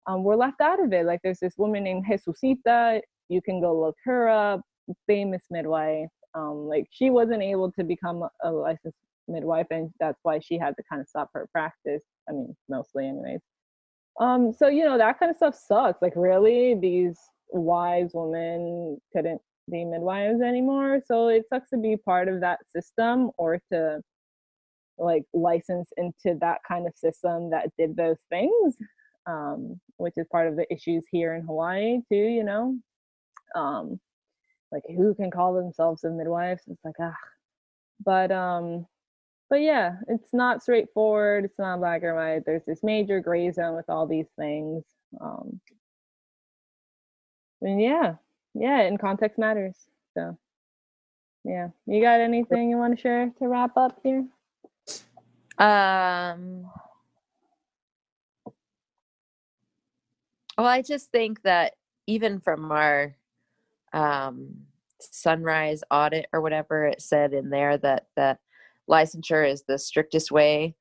um, 0.07 0.25
were 0.25 0.37
left 0.37 0.61
out 0.61 0.83
of 0.83 0.93
it. 0.93 1.07
Like 1.07 1.21
there's 1.23 1.39
this 1.39 1.57
woman 1.57 1.85
named 1.85 2.05
Jesusita 2.07 3.01
you 3.29 3.41
can 3.41 3.61
go 3.61 3.79
look 3.79 3.97
her 4.05 4.29
up 4.29 4.61
famous 5.07 5.43
midwife 5.51 6.09
um, 6.35 6.67
like 6.69 6.87
she 6.91 7.11
wasn't 7.11 7.43
able 7.43 7.71
to 7.73 7.85
become 7.85 8.27
a 8.43 8.51
licensed 8.51 8.99
midwife 9.29 9.67
and 9.71 9.91
that's 10.01 10.19
why 10.23 10.39
she 10.39 10.59
had 10.59 10.77
to 10.77 10.83
kind 10.89 11.01
of 11.01 11.09
stop 11.09 11.31
her 11.33 11.49
practice 11.53 12.03
i 12.29 12.33
mean 12.33 12.55
mostly 12.69 13.09
anyways 13.09 13.41
um, 14.21 14.53
so 14.53 14.69
you 14.69 14.85
know 14.85 14.99
that 14.99 15.19
kind 15.19 15.31
of 15.31 15.37
stuff 15.37 15.55
sucks. 15.55 16.01
Like 16.03 16.13
really, 16.17 16.75
these 16.75 17.19
wise 17.51 18.11
women 18.15 19.01
couldn't 19.13 19.41
be 19.71 19.85
midwives 19.85 20.41
anymore. 20.41 21.01
So 21.07 21.29
it 21.29 21.45
sucks 21.49 21.71
to 21.71 21.79
be 21.79 21.97
part 21.97 22.29
of 22.29 22.41
that 22.41 22.61
system 22.71 23.31
or 23.39 23.61
to 23.73 24.01
like 24.99 25.25
license 25.33 25.91
into 25.97 26.39
that 26.41 26.59
kind 26.67 26.87
of 26.87 26.95
system 26.97 27.51
that 27.51 27.71
did 27.79 27.97
those 27.97 28.19
things. 28.31 28.77
Um, 29.27 29.81
which 29.97 30.15
is 30.19 30.27
part 30.31 30.49
of 30.49 30.57
the 30.57 30.71
issues 30.71 31.05
here 31.11 31.35
in 31.35 31.47
Hawaii 31.47 32.01
too, 32.11 32.17
you 32.17 32.45
know. 32.45 32.77
Um, 33.55 33.99
like 34.71 34.83
who 34.87 35.15
can 35.15 35.31
call 35.31 35.55
themselves 35.55 36.05
a 36.05 36.11
midwife? 36.11 36.61
It's 36.67 36.85
like 36.85 36.97
ah, 37.01 37.15
but 38.05 38.31
um, 38.31 38.87
but 39.55 39.63
yeah, 39.63 39.99
it's 40.09 40.35
not 40.35 40.63
straightforward. 40.63 41.45
It's 41.45 41.61
not 41.61 41.79
black 41.79 42.03
or 42.03 42.17
white. 42.17 42.45
There's 42.45 42.65
this 42.67 42.83
major 42.83 43.21
gray 43.21 43.53
zone 43.53 43.77
with 43.77 43.89
all 43.89 44.05
these 44.05 44.27
things. 44.37 44.83
Um, 45.21 45.61
and 47.63 47.81
yeah, 47.81 48.15
yeah, 48.55 48.81
and 48.81 48.99
context 48.99 49.39
matters. 49.39 49.77
So 50.15 50.37
yeah, 51.45 51.69
you 51.87 52.03
got 52.03 52.19
anything 52.19 52.69
you 52.69 52.79
want 52.79 52.97
to 52.97 53.01
share 53.01 53.31
to 53.39 53.47
wrap 53.47 53.77
up 53.77 54.01
here? 54.03 54.27
Um. 55.57 56.69
Well, 60.59 60.67
I 60.67 60.83
just 60.83 61.13
think 61.13 61.43
that 61.43 61.75
even 62.09 62.41
from 62.41 62.73
our 62.73 63.15
um, 63.93 64.63
sunrise 64.99 65.85
audit 65.93 66.27
or 66.33 66.41
whatever 66.41 66.87
it 66.87 67.01
said 67.01 67.33
in 67.33 67.51
there 67.51 67.79
that 67.79 68.09
that 68.17 68.41
licensure 68.91 69.49
is 69.49 69.65
the 69.67 69.79
strictest 69.79 70.31
way 70.31 70.75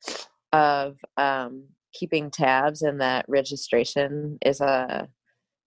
of 0.52 0.98
um, 1.18 1.66
keeping 1.94 2.30
tabs 2.30 2.82
and 2.82 3.00
that 3.02 3.26
registration 3.28 4.38
is 4.46 4.62
a 4.62 5.08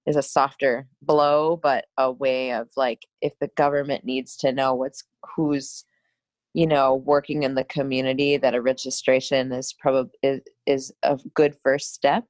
is 0.06 0.16
a 0.16 0.22
softer 0.22 0.86
blow 1.02 1.58
but 1.60 1.86
a 1.98 2.10
way 2.10 2.52
of 2.52 2.68
like 2.76 3.02
if 3.22 3.32
the 3.40 3.50
government 3.56 4.04
needs 4.04 4.36
to 4.36 4.52
know 4.52 4.74
what's 4.74 5.02
who's 5.34 5.84
you 6.54 6.66
know 6.66 6.94
working 6.94 7.42
in 7.42 7.54
the 7.54 7.64
community 7.64 8.36
that 8.36 8.54
a 8.54 8.62
registration 8.62 9.52
is 9.52 9.74
probably 9.78 10.10
is, 10.22 10.40
is 10.66 10.92
a 11.02 11.18
good 11.34 11.56
first 11.62 11.94
step 11.94 12.24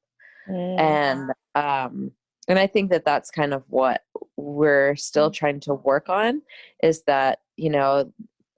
mm. 0.48 0.80
and 0.80 1.30
um 1.54 2.10
and 2.48 2.58
i 2.58 2.66
think 2.66 2.90
that 2.90 3.04
that's 3.04 3.30
kind 3.30 3.52
of 3.52 3.62
what 3.68 4.02
we're 4.36 4.96
still 4.96 5.30
mm. 5.30 5.34
trying 5.34 5.60
to 5.60 5.74
work 5.74 6.08
on 6.08 6.42
is 6.82 7.02
that 7.06 7.40
you 7.56 7.70
know 7.70 8.10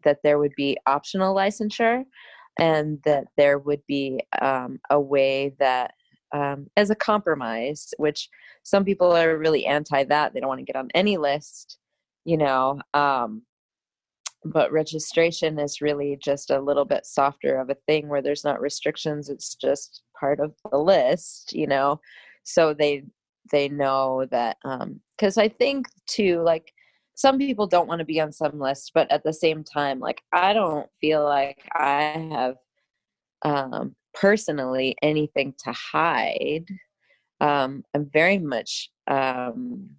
that 0.05 0.19
there 0.23 0.39
would 0.39 0.55
be 0.57 0.77
optional 0.87 1.35
licensure 1.35 2.05
and 2.59 2.99
that 3.05 3.25
there 3.37 3.59
would 3.59 3.83
be 3.87 4.21
um, 4.41 4.79
a 4.91 5.01
way 5.01 5.55
that 5.59 5.95
um, 6.33 6.67
as 6.77 6.91
a 6.91 6.95
compromise 6.95 7.95
which 7.97 8.29
some 8.63 8.85
people 8.85 9.13
are 9.13 9.39
really 9.39 9.65
anti 9.65 10.05
that 10.05 10.35
they 10.35 10.41
don't 10.41 10.49
want 10.49 10.59
to 10.61 10.65
get 10.65 10.77
on 10.77 10.89
any 10.95 11.17
list 11.17 11.79
you 12.25 12.37
know 12.37 12.81
um, 12.95 13.43
but 14.45 14.71
registration 14.71 15.59
is 15.59 15.81
really 15.81 16.19
just 16.23 16.51
a 16.51 16.61
little 16.61 16.85
bit 16.85 17.07
softer 17.07 17.59
of 17.59 17.71
a 17.71 17.77
thing 17.87 18.09
where 18.09 18.23
there's 18.23 18.45
not 18.45 18.61
restrictions 18.61 19.29
it's 19.29 19.55
just 19.55 20.03
part 20.19 20.41
of 20.41 20.55
the 20.71 20.79
list 20.79 21.53
you 21.53 21.67
know? 21.67 22.01
So 22.45 22.75
they 22.75 23.05
they 23.51 23.69
know 23.69 24.27
that 24.31 24.57
um 24.65 25.01
because 25.17 25.39
i 25.39 25.49
think 25.49 25.87
too 26.07 26.43
like 26.43 26.73
some 27.19 27.37
people 27.37 27.67
don't 27.67 27.89
want 27.89 27.99
to 27.99 28.05
be 28.05 28.21
on 28.21 28.31
some 28.31 28.61
list 28.61 28.93
but 28.95 29.11
at 29.11 29.25
the 29.25 29.33
same 29.33 29.65
time 29.65 29.99
like 29.99 30.23
i 30.33 30.53
don't 30.53 30.87
feel 31.01 31.25
like 31.25 31.59
i 31.75 32.29
have 32.31 32.55
um 33.43 33.95
personally 34.15 34.97
anything 35.03 35.53
to 35.65 35.73
hide. 35.73 36.65
Um 37.41 37.83
i'm 37.95 38.09
very 38.13 38.39
much 38.39 38.91
um 39.09 39.91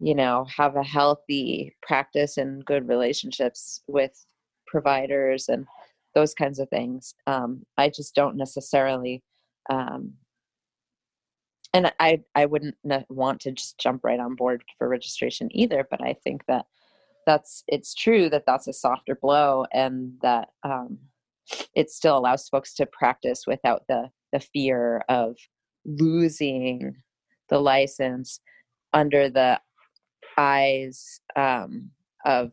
you 0.00 0.14
know 0.14 0.46
have 0.56 0.76
a 0.76 0.82
healthy 0.82 1.74
practice 1.82 2.38
and 2.38 2.64
good 2.64 2.88
relationships 2.88 3.82
with 3.86 4.12
providers 4.66 5.48
and 5.48 5.66
those 6.14 6.32
kinds 6.32 6.58
of 6.58 6.68
things. 6.70 7.14
Um 7.26 7.64
i 7.76 7.88
just 7.90 8.14
don't 8.14 8.36
necessarily 8.36 9.22
um 9.70 10.14
and 11.74 11.92
I 11.98 12.22
I 12.34 12.46
wouldn't 12.46 12.76
want 13.08 13.40
to 13.42 13.52
just 13.52 13.78
jump 13.78 14.04
right 14.04 14.20
on 14.20 14.36
board 14.36 14.64
for 14.78 14.88
registration 14.88 15.48
either. 15.54 15.86
But 15.90 16.02
I 16.02 16.14
think 16.24 16.46
that 16.46 16.66
that's 17.26 17.64
it's 17.66 17.94
true 17.94 18.30
that 18.30 18.44
that's 18.46 18.68
a 18.68 18.72
softer 18.72 19.16
blow, 19.16 19.66
and 19.72 20.12
that 20.22 20.48
um, 20.62 20.98
it 21.74 21.90
still 21.90 22.16
allows 22.16 22.48
folks 22.48 22.74
to 22.74 22.86
practice 22.86 23.44
without 23.46 23.82
the 23.88 24.08
the 24.32 24.40
fear 24.40 25.04
of 25.08 25.36
losing 25.84 26.94
the 27.50 27.58
license 27.58 28.40
under 28.92 29.28
the 29.28 29.60
eyes 30.38 31.20
um, 31.36 31.90
of 32.24 32.52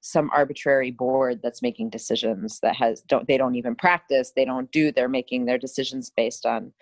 some 0.00 0.30
arbitrary 0.32 0.90
board 0.90 1.40
that's 1.42 1.62
making 1.62 1.90
decisions 1.90 2.60
that 2.60 2.76
has 2.76 3.00
don't 3.02 3.26
they 3.26 3.36
don't 3.36 3.56
even 3.56 3.74
practice 3.74 4.32
they 4.36 4.44
don't 4.44 4.70
do 4.70 4.92
they're 4.92 5.08
making 5.08 5.46
their 5.46 5.58
decisions 5.58 6.10
based 6.16 6.46
on 6.46 6.72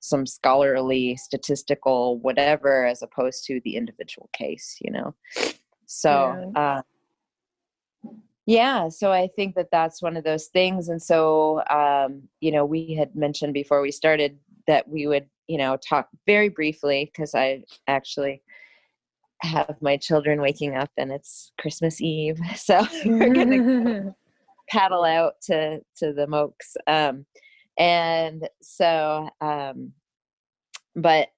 some 0.00 0.26
scholarly 0.26 1.16
statistical 1.16 2.18
whatever 2.18 2.86
as 2.86 3.02
opposed 3.02 3.44
to 3.44 3.60
the 3.64 3.76
individual 3.76 4.28
case 4.32 4.76
you 4.80 4.90
know 4.90 5.14
so 5.86 6.50
yeah. 6.54 6.60
Uh, 6.60 6.82
yeah 8.46 8.88
so 8.88 9.12
i 9.12 9.28
think 9.36 9.54
that 9.54 9.70
that's 9.70 10.00
one 10.00 10.16
of 10.16 10.24
those 10.24 10.46
things 10.46 10.88
and 10.88 11.02
so 11.02 11.62
um, 11.68 12.22
you 12.40 12.50
know 12.52 12.64
we 12.64 12.94
had 12.94 13.14
mentioned 13.14 13.52
before 13.52 13.82
we 13.82 13.90
started 13.90 14.38
that 14.66 14.88
we 14.88 15.06
would 15.06 15.26
you 15.48 15.58
know 15.58 15.76
talk 15.76 16.08
very 16.26 16.48
briefly 16.48 17.10
because 17.12 17.34
i 17.34 17.62
actually 17.88 18.42
have 19.42 19.76
my 19.82 19.96
children 19.96 20.40
waking 20.40 20.76
up 20.76 20.90
and 20.96 21.12
it's 21.12 21.52
christmas 21.58 22.00
eve 22.00 22.38
so 22.56 22.86
we're 23.04 23.34
gonna 23.34 24.14
paddle 24.70 25.04
out 25.04 25.34
to 25.42 25.80
to 25.96 26.12
the 26.12 26.26
mokes 26.26 26.76
um, 26.86 27.24
and 27.78 28.48
so 28.62 29.28
um 29.40 29.92
but 30.94 31.28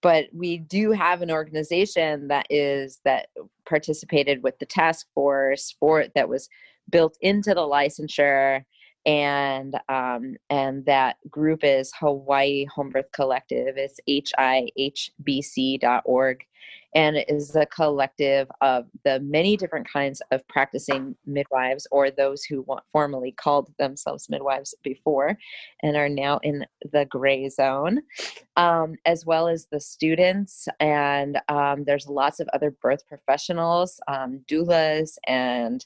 but 0.00 0.26
we 0.32 0.58
do 0.58 0.92
have 0.92 1.22
an 1.22 1.30
organization 1.30 2.28
that 2.28 2.46
is 2.50 3.00
that 3.04 3.28
participated 3.68 4.42
with 4.42 4.58
the 4.58 4.66
task 4.66 5.06
force 5.14 5.74
for 5.78 6.06
that 6.14 6.28
was 6.28 6.48
built 6.90 7.16
into 7.20 7.54
the 7.54 7.60
licensure 7.60 8.62
and 9.06 9.74
um, 9.88 10.36
and 10.50 10.84
that 10.84 11.16
group 11.30 11.60
is 11.62 11.92
Hawaii 11.98 12.66
Home 12.66 12.90
Birth 12.90 13.10
Collective. 13.12 13.76
It's 13.78 14.00
hihbc.org, 15.26 16.44
and 16.94 17.16
is 17.28 17.54
a 17.54 17.66
collective 17.66 18.48
of 18.60 18.86
the 19.04 19.20
many 19.20 19.56
different 19.56 19.90
kinds 19.90 20.22
of 20.30 20.46
practicing 20.48 21.14
midwives, 21.26 21.86
or 21.90 22.10
those 22.10 22.44
who 22.44 22.64
formerly 22.92 23.32
called 23.32 23.72
themselves 23.78 24.28
midwives 24.28 24.74
before, 24.82 25.36
and 25.82 25.96
are 25.96 26.08
now 26.08 26.38
in 26.42 26.64
the 26.92 27.04
gray 27.06 27.48
zone, 27.48 28.00
um, 28.56 28.94
as 29.04 29.26
well 29.26 29.48
as 29.48 29.66
the 29.70 29.80
students. 29.80 30.66
And 30.80 31.38
um, 31.48 31.84
there's 31.84 32.06
lots 32.06 32.40
of 32.40 32.48
other 32.52 32.70
birth 32.70 33.06
professionals, 33.06 34.00
um, 34.08 34.40
doulas, 34.48 35.16
and 35.26 35.84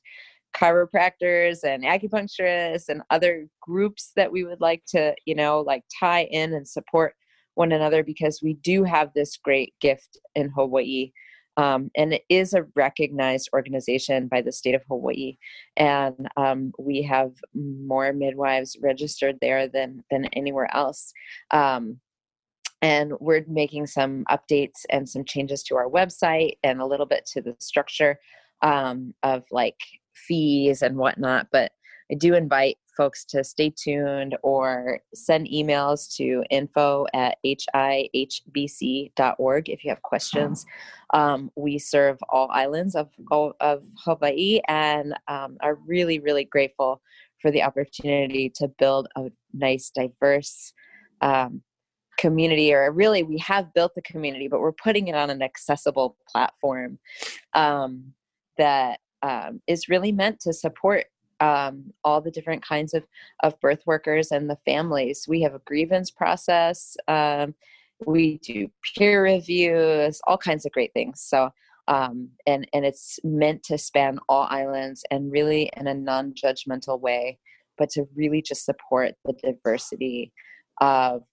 chiropractors 0.55 1.65
and 1.65 1.83
acupuncturists 1.83 2.89
and 2.89 3.03
other 3.11 3.49
groups 3.61 4.13
that 4.17 4.31
we 4.31 4.45
would 4.45 4.61
like 4.61 4.83
to 4.87 5.15
you 5.25 5.35
know 5.35 5.61
like 5.61 5.83
tie 5.99 6.25
in 6.25 6.53
and 6.53 6.69
support 6.69 7.15
one 7.55 7.73
another 7.73 8.03
because 8.03 8.41
we 8.43 8.55
do 8.55 8.85
have 8.85 9.11
this 9.15 9.37
great 9.37 9.75
gift 9.81 10.19
in 10.35 10.49
hawaii 10.51 11.13
Um, 11.59 11.91
and 11.95 12.15
it 12.15 12.23
is 12.29 12.55
a 12.55 12.65
recognized 12.75 13.51
organization 13.53 14.29
by 14.29 14.41
the 14.41 14.53
state 14.53 14.75
of 14.75 14.83
Hawaii, 14.89 15.37
and 15.77 16.29
um, 16.37 16.73
we 16.79 17.03
have 17.03 17.33
more 17.55 18.13
midwives 18.15 18.79
registered 18.81 19.37
there 19.41 19.69
than 19.69 20.03
than 20.11 20.25
anywhere 20.33 20.75
else. 20.75 21.13
Um, 21.51 22.01
and 22.81 23.13
we're 23.21 23.45
making 23.47 23.87
some 23.87 24.25
updates 24.31 24.85
and 24.91 25.09
some 25.09 25.25
changes 25.25 25.63
to 25.65 25.77
our 25.77 25.89
website 25.89 26.57
and 26.65 26.81
a 26.81 26.87
little 26.87 27.07
bit 27.07 27.27
to 27.33 27.43
the 27.43 27.55
structure 27.61 28.19
um, 28.63 29.15
of 29.23 29.45
like 29.51 29.79
fees 30.15 30.83
and 30.83 30.97
whatnot. 30.97 31.49
But 31.53 31.73
I 32.11 32.15
do 32.17 32.35
invite 32.35 32.79
folks 32.97 33.25
to 33.27 33.43
stay 33.45 33.71
tuned 33.71 34.37
or 34.43 35.01
send 35.15 35.47
emails 35.49 36.15
to 36.17 36.45
info 36.51 37.07
at 37.15 37.39
hihbc.org 37.45 38.09
if 39.69 39.85
you 39.85 39.91
have 39.91 40.03
questions. 40.03 40.67
Um, 41.15 41.51
we 41.57 41.79
serve 41.79 42.19
all 42.29 42.51
islands 42.51 42.95
of, 42.95 43.09
of 43.61 43.83
Hawaii 43.99 44.61
and 44.69 45.15
um, 45.29 45.57
are 45.61 45.75
really, 45.87 46.19
really 46.21 46.45
grateful 46.45 47.01
for 47.41 47.51
the 47.51 47.63
opportunity 47.63 48.51
to 48.57 48.69
build 48.79 49.09
a 49.17 49.31
nice, 49.53 49.91
diverse 49.91 50.73
um, 51.21 51.63
community. 52.19 52.73
Or 52.73 52.91
really, 52.93 53.23
we 53.23 53.39
have 53.39 53.75
built 53.75 53.95
the 53.95 54.03
community, 54.03 54.49
but 54.49 54.61
we're 54.61 54.73
putting 54.73 55.09
it 55.09 55.15
on 55.15 55.29
an 55.29 55.43
accessible 55.43 56.17
platform 56.31 56.99
um, 57.55 58.13
that 58.59 59.01
um, 59.23 59.61
is 59.67 59.89
really 59.89 60.13
meant 60.13 60.41
to 60.41 60.53
support 60.53 61.07
um, 61.43 61.93
all 62.05 62.21
the 62.21 62.31
different 62.31 62.65
kinds 62.65 62.95
of, 62.95 63.05
of 63.43 63.61
birth 63.61 63.83
workers 63.85 64.31
and 64.31 64.49
the 64.49 64.59
families. 64.65 65.27
We 65.29 65.43
have 65.43 65.55
a 65.55 65.63
grievance 65.67 66.11
process. 66.11 66.97
Um, 67.09 67.55
we 68.07 68.39
do 68.39 68.71
peer 68.97 69.25
reviews, 69.25 70.21
all 70.27 70.39
kinds 70.39 70.65
of 70.65 70.73
great 70.73 70.93
things. 70.95 71.21
So, 71.21 71.51
um, 71.89 72.29
and 72.47 72.67
and 72.73 72.85
it's 72.85 73.19
meant 73.25 73.65
to 73.65 73.77
span 73.77 74.21
all 74.29 74.47
islands 74.51 75.03
and 75.11 75.33
really 75.33 75.69
in 75.77 75.89
a 75.89 75.95
non-judgmental 75.95 77.01
way, 77.01 77.39
but 77.77 77.91
to 77.91 78.07
really 78.15 78.41
just 78.41 78.65
support 78.65 79.15
the 79.25 79.35
diversity 79.43 80.33
of 80.81 81.25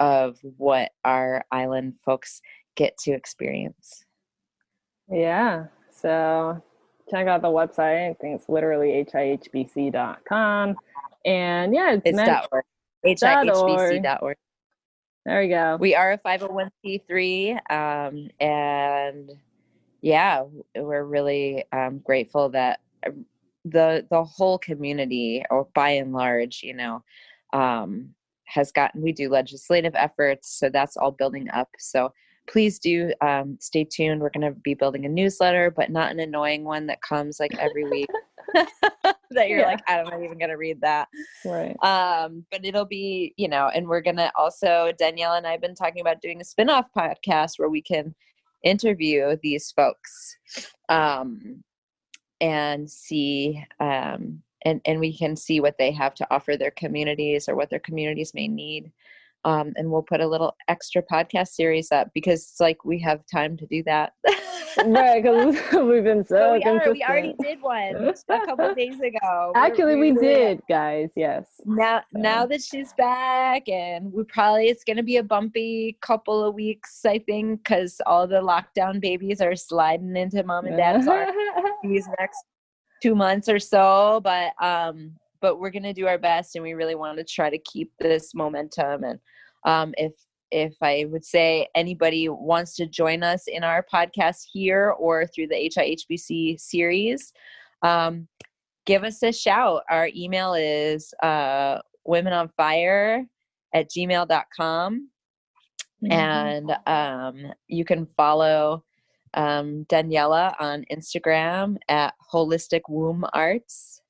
of 0.00 0.38
what 0.42 0.90
our 1.04 1.44
island 1.52 1.94
folks 2.04 2.40
get 2.76 2.96
to 2.98 3.12
experience. 3.12 4.04
Yeah. 5.10 5.66
So 5.90 6.62
check 7.10 7.26
out 7.26 7.42
the 7.42 7.48
website. 7.48 8.10
I 8.10 8.14
think 8.20 8.40
it's 8.40 8.48
literally 8.48 9.04
hihbc.com. 9.04 10.76
And 11.24 11.74
yeah, 11.74 11.92
it's, 11.92 12.02
it's 12.04 12.16
dot 12.16 12.48
org. 12.52 12.64
hihbc.org. 13.04 14.36
There 15.26 15.40
we 15.40 15.48
go. 15.48 15.76
We 15.78 15.94
are 15.94 16.12
a 16.12 16.18
501c3. 16.18 17.70
Um, 17.70 18.30
and 18.40 19.30
yeah, 20.00 20.44
we're 20.76 21.04
really 21.04 21.64
um, 21.72 21.98
grateful 21.98 22.48
that 22.50 22.80
um, 23.06 23.26
the 23.64 24.06
the 24.10 24.24
whole 24.24 24.58
community, 24.58 25.44
or 25.50 25.68
by 25.74 25.90
and 25.90 26.12
large, 26.12 26.62
you 26.62 26.72
know, 26.72 27.02
um, 27.52 28.14
has 28.44 28.72
gotten. 28.72 29.02
We 29.02 29.12
do 29.12 29.28
legislative 29.28 29.94
efforts, 29.94 30.50
so 30.58 30.70
that's 30.70 30.96
all 30.96 31.10
building 31.10 31.50
up. 31.50 31.68
So 31.78 32.12
please 32.48 32.78
do 32.78 33.12
um, 33.20 33.56
stay 33.60 33.84
tuned. 33.84 34.20
We're 34.20 34.30
going 34.30 34.52
to 34.52 34.58
be 34.60 34.74
building 34.74 35.04
a 35.04 35.08
newsletter, 35.08 35.70
but 35.70 35.90
not 35.90 36.10
an 36.10 36.20
annoying 36.20 36.64
one 36.64 36.86
that 36.86 37.02
comes 37.02 37.38
like 37.38 37.54
every 37.58 37.84
week. 37.84 38.08
that 39.30 39.48
you're 39.48 39.60
yeah. 39.60 39.66
like, 39.66 39.80
I'm 39.86 40.06
not 40.06 40.22
even 40.22 40.38
going 40.38 40.50
to 40.50 40.56
read 40.56 40.80
that. 40.80 41.08
Right. 41.44 41.76
Um, 41.82 42.44
but 42.50 42.64
it'll 42.64 42.86
be, 42.86 43.34
you 43.36 43.48
know, 43.48 43.68
and 43.74 43.86
we're 43.86 44.00
going 44.00 44.16
to 44.16 44.32
also, 44.36 44.92
Danielle 44.98 45.34
and 45.34 45.46
I 45.46 45.52
have 45.52 45.60
been 45.60 45.74
talking 45.74 46.00
about 46.00 46.22
doing 46.22 46.40
a 46.40 46.44
spin 46.44 46.70
off 46.70 46.86
podcast 46.96 47.58
where 47.58 47.68
we 47.68 47.82
can 47.82 48.14
interview 48.64 49.36
these 49.42 49.70
folks 49.72 50.36
um, 50.88 51.62
and 52.40 52.90
see, 52.90 53.62
um, 53.80 54.42
and, 54.64 54.80
and 54.86 54.98
we 54.98 55.16
can 55.16 55.36
see 55.36 55.60
what 55.60 55.76
they 55.78 55.92
have 55.92 56.14
to 56.14 56.26
offer 56.30 56.56
their 56.56 56.72
communities 56.72 57.48
or 57.48 57.54
what 57.54 57.70
their 57.70 57.78
communities 57.78 58.32
may 58.34 58.48
need 58.48 58.90
um, 59.48 59.72
and 59.76 59.90
we'll 59.90 60.02
put 60.02 60.20
a 60.20 60.26
little 60.26 60.54
extra 60.68 61.02
podcast 61.02 61.48
series 61.48 61.90
up 61.90 62.08
because 62.12 62.42
it's 62.42 62.60
like 62.60 62.84
we 62.84 63.00
have 63.00 63.22
time 63.32 63.56
to 63.56 63.66
do 63.66 63.82
that. 63.84 64.12
right, 64.84 65.22
because 65.22 65.56
we've 65.72 66.04
been 66.04 66.22
so. 66.22 66.52
we, 66.52 66.62
are, 66.64 66.92
we 66.92 67.02
already 67.02 67.34
did 67.40 67.62
one 67.62 68.14
a 68.28 68.46
couple 68.46 68.74
days 68.74 69.00
ago. 69.00 69.52
Actually, 69.56 69.96
we, 69.96 70.12
did, 70.12 70.60
guys. 70.68 71.08
Yes. 71.16 71.46
Now, 71.64 72.02
now 72.12 72.44
that 72.44 72.62
she's 72.62 72.92
back, 72.98 73.70
and 73.70 74.12
we 74.12 74.22
probably 74.24 74.66
it's 74.66 74.84
going 74.84 74.98
to 74.98 75.02
be 75.02 75.16
a 75.16 75.22
bumpy 75.22 75.96
couple 76.02 76.44
of 76.44 76.54
weeks, 76.54 77.00
I 77.06 77.18
think, 77.18 77.64
because 77.64 78.02
all 78.04 78.26
the 78.26 78.42
lockdown 78.42 79.00
babies 79.00 79.40
are 79.40 79.56
sliding 79.56 80.14
into 80.14 80.42
mom 80.42 80.66
and 80.66 80.76
dad's 80.76 81.08
arms 81.08 81.32
these 81.82 82.06
next 82.18 82.44
two 83.02 83.14
months 83.14 83.48
or 83.48 83.58
so. 83.58 84.20
But 84.22 84.52
um, 84.62 85.14
but 85.40 85.58
we're 85.58 85.70
going 85.70 85.84
to 85.84 85.94
do 85.94 86.06
our 86.06 86.18
best 86.18 86.54
and 86.56 86.62
we 86.64 86.74
really 86.74 86.96
want 86.96 87.16
to 87.16 87.24
try 87.24 87.48
to 87.48 87.58
keep 87.58 87.92
this 88.00 88.34
momentum 88.34 89.04
and 89.04 89.20
um, 89.64 89.94
if 89.96 90.12
if 90.50 90.74
i 90.80 91.04
would 91.10 91.24
say 91.24 91.66
anybody 91.74 92.28
wants 92.28 92.74
to 92.74 92.86
join 92.86 93.22
us 93.22 93.44
in 93.48 93.62
our 93.62 93.84
podcast 93.92 94.46
here 94.50 94.94
or 94.98 95.26
through 95.26 95.46
the 95.46 95.54
hihbc 95.54 96.58
series 96.58 97.32
um, 97.82 98.26
give 98.88 99.04
us 99.04 99.22
a 99.22 99.30
shout. 99.32 99.82
Our 99.90 100.08
email 100.16 100.54
is 100.54 101.12
uh, 101.22 101.78
women 102.04 102.32
on 102.32 102.48
fire 102.56 103.26
at 103.74 103.90
gmail.com 103.90 105.08
mm-hmm. 106.02 106.12
and 106.12 106.76
um, 106.86 107.52
you 107.66 107.84
can 107.84 108.06
follow 108.16 108.82
um, 109.34 109.84
daniela 109.90 110.54
on 110.58 110.86
instagram 110.90 111.76
at 111.90 112.14
holistic 112.32 112.80
womb 112.88 113.26
arts 113.34 114.00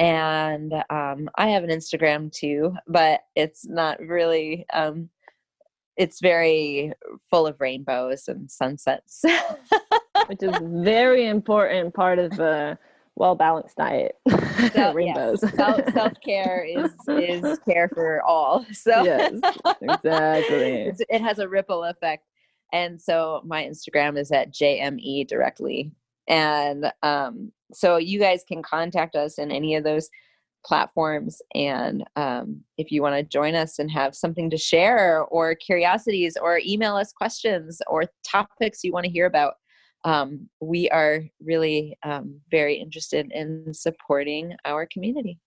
and 0.00 0.72
um, 0.88 1.28
I 1.36 1.48
have 1.48 1.62
an 1.62 1.68
Instagram 1.68 2.32
too, 2.32 2.74
but 2.88 3.20
it's 3.36 3.66
not 3.66 4.00
really. 4.00 4.66
Um, 4.72 5.10
it's 5.96 6.20
very 6.20 6.94
full 7.28 7.46
of 7.46 7.60
rainbows 7.60 8.26
and 8.26 8.50
sunsets, 8.50 9.22
which 10.26 10.42
is 10.42 10.56
very 10.62 11.26
important 11.26 11.92
part 11.92 12.18
of 12.18 12.40
a 12.40 12.78
well 13.14 13.34
balanced 13.34 13.76
diet. 13.76 14.14
So, 14.72 14.92
rainbows. 14.94 15.40
Yes. 15.42 15.92
Self 15.92 16.14
care 16.24 16.64
is 16.64 16.92
is 17.06 17.58
care 17.68 17.90
for 17.92 18.22
all. 18.22 18.64
So 18.72 19.04
yes, 19.04 19.34
exactly. 19.82 20.92
it 21.10 21.20
has 21.20 21.40
a 21.40 21.48
ripple 21.48 21.84
effect, 21.84 22.24
and 22.72 22.98
so 22.98 23.42
my 23.44 23.64
Instagram 23.64 24.18
is 24.18 24.32
at 24.32 24.50
jme 24.50 25.28
directly, 25.28 25.92
and 26.26 26.90
um, 27.02 27.52
so 27.72 27.96
you 27.96 28.18
guys 28.18 28.42
can 28.46 28.62
contact 28.62 29.14
us 29.14 29.38
in 29.38 29.50
any 29.50 29.74
of 29.74 29.84
those 29.84 30.08
platforms 30.64 31.40
and 31.54 32.04
um, 32.16 32.60
if 32.76 32.90
you 32.90 33.02
want 33.02 33.16
to 33.16 33.22
join 33.22 33.54
us 33.54 33.78
and 33.78 33.90
have 33.90 34.14
something 34.14 34.50
to 34.50 34.58
share 34.58 35.22
or 35.24 35.54
curiosities 35.54 36.36
or 36.40 36.60
email 36.66 36.96
us 36.96 37.12
questions 37.12 37.80
or 37.86 38.04
topics 38.26 38.84
you 38.84 38.92
want 38.92 39.04
to 39.04 39.10
hear 39.10 39.26
about 39.26 39.54
um, 40.04 40.48
we 40.60 40.88
are 40.90 41.22
really 41.42 41.96
um, 42.04 42.40
very 42.50 42.74
interested 42.74 43.30
in 43.32 43.74
supporting 43.74 44.54
our 44.64 44.86
community. 44.86 45.38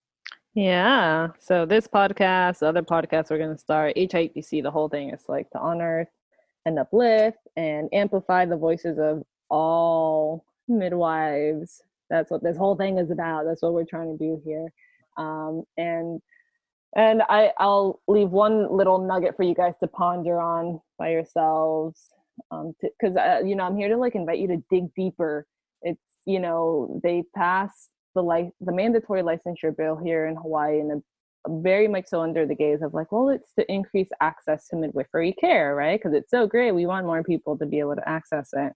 Yeah 0.55 1.29
so 1.39 1.65
this 1.65 1.87
podcast 1.87 2.63
other 2.63 2.81
podcasts 2.81 3.29
we're 3.29 3.37
going 3.37 3.55
to 3.55 3.57
start 3.57 3.95
hibc 3.95 4.63
the 4.63 4.71
whole 4.71 4.89
thing 4.89 5.11
is 5.11 5.23
like 5.27 5.49
to 5.51 5.59
honor 5.59 6.09
and 6.65 6.79
uplift 6.79 7.39
and 7.55 7.89
amplify 7.93 8.45
the 8.45 8.57
voices 8.57 8.97
of 8.99 9.23
all 9.49 10.45
midwives 10.67 11.81
that's 12.09 12.31
what 12.31 12.43
this 12.43 12.57
whole 12.57 12.75
thing 12.75 12.97
is 12.97 13.11
about. 13.11 13.45
That's 13.45 13.61
what 13.61 13.73
we're 13.73 13.85
trying 13.85 14.17
to 14.17 14.23
do 14.23 14.41
here. 14.43 14.71
Um, 15.17 15.63
and 15.77 16.21
and 16.95 17.23
I, 17.27 17.51
I'll 17.57 18.01
leave 18.07 18.29
one 18.29 18.71
little 18.71 18.99
nugget 18.99 19.35
for 19.35 19.43
you 19.43 19.55
guys 19.55 19.73
to 19.81 19.87
ponder 19.87 20.39
on 20.39 20.79
by 20.99 21.09
yourselves, 21.09 21.99
because 22.51 23.17
um, 23.17 23.17
uh, 23.17 23.39
you 23.39 23.55
know 23.55 23.63
I'm 23.63 23.75
here 23.75 23.89
to 23.89 23.97
like 23.97 24.15
invite 24.15 24.39
you 24.39 24.47
to 24.47 24.63
dig 24.69 24.93
deeper. 24.95 25.45
It's 25.81 26.01
you 26.25 26.39
know 26.39 26.99
they 27.03 27.23
passed 27.35 27.89
the 28.15 28.21
like 28.21 28.49
the 28.61 28.71
mandatory 28.71 29.23
licensure 29.23 29.75
bill 29.75 29.97
here 30.03 30.27
in 30.27 30.35
Hawaii, 30.35 30.79
and 30.79 31.01
very 31.47 31.87
much 31.87 32.05
so 32.07 32.21
under 32.21 32.45
the 32.45 32.55
gaze 32.55 32.81
of 32.81 32.93
like, 32.93 33.11
well, 33.11 33.29
it's 33.29 33.53
to 33.59 33.69
increase 33.71 34.09
access 34.21 34.67
to 34.67 34.77
midwifery 34.77 35.33
care, 35.33 35.75
right? 35.75 35.99
Because 35.99 36.15
it's 36.15 36.31
so 36.31 36.47
great. 36.47 36.71
We 36.71 36.85
want 36.85 37.05
more 37.05 37.23
people 37.23 37.57
to 37.57 37.65
be 37.65 37.79
able 37.79 37.95
to 37.95 38.07
access 38.07 38.49
it 38.53 38.73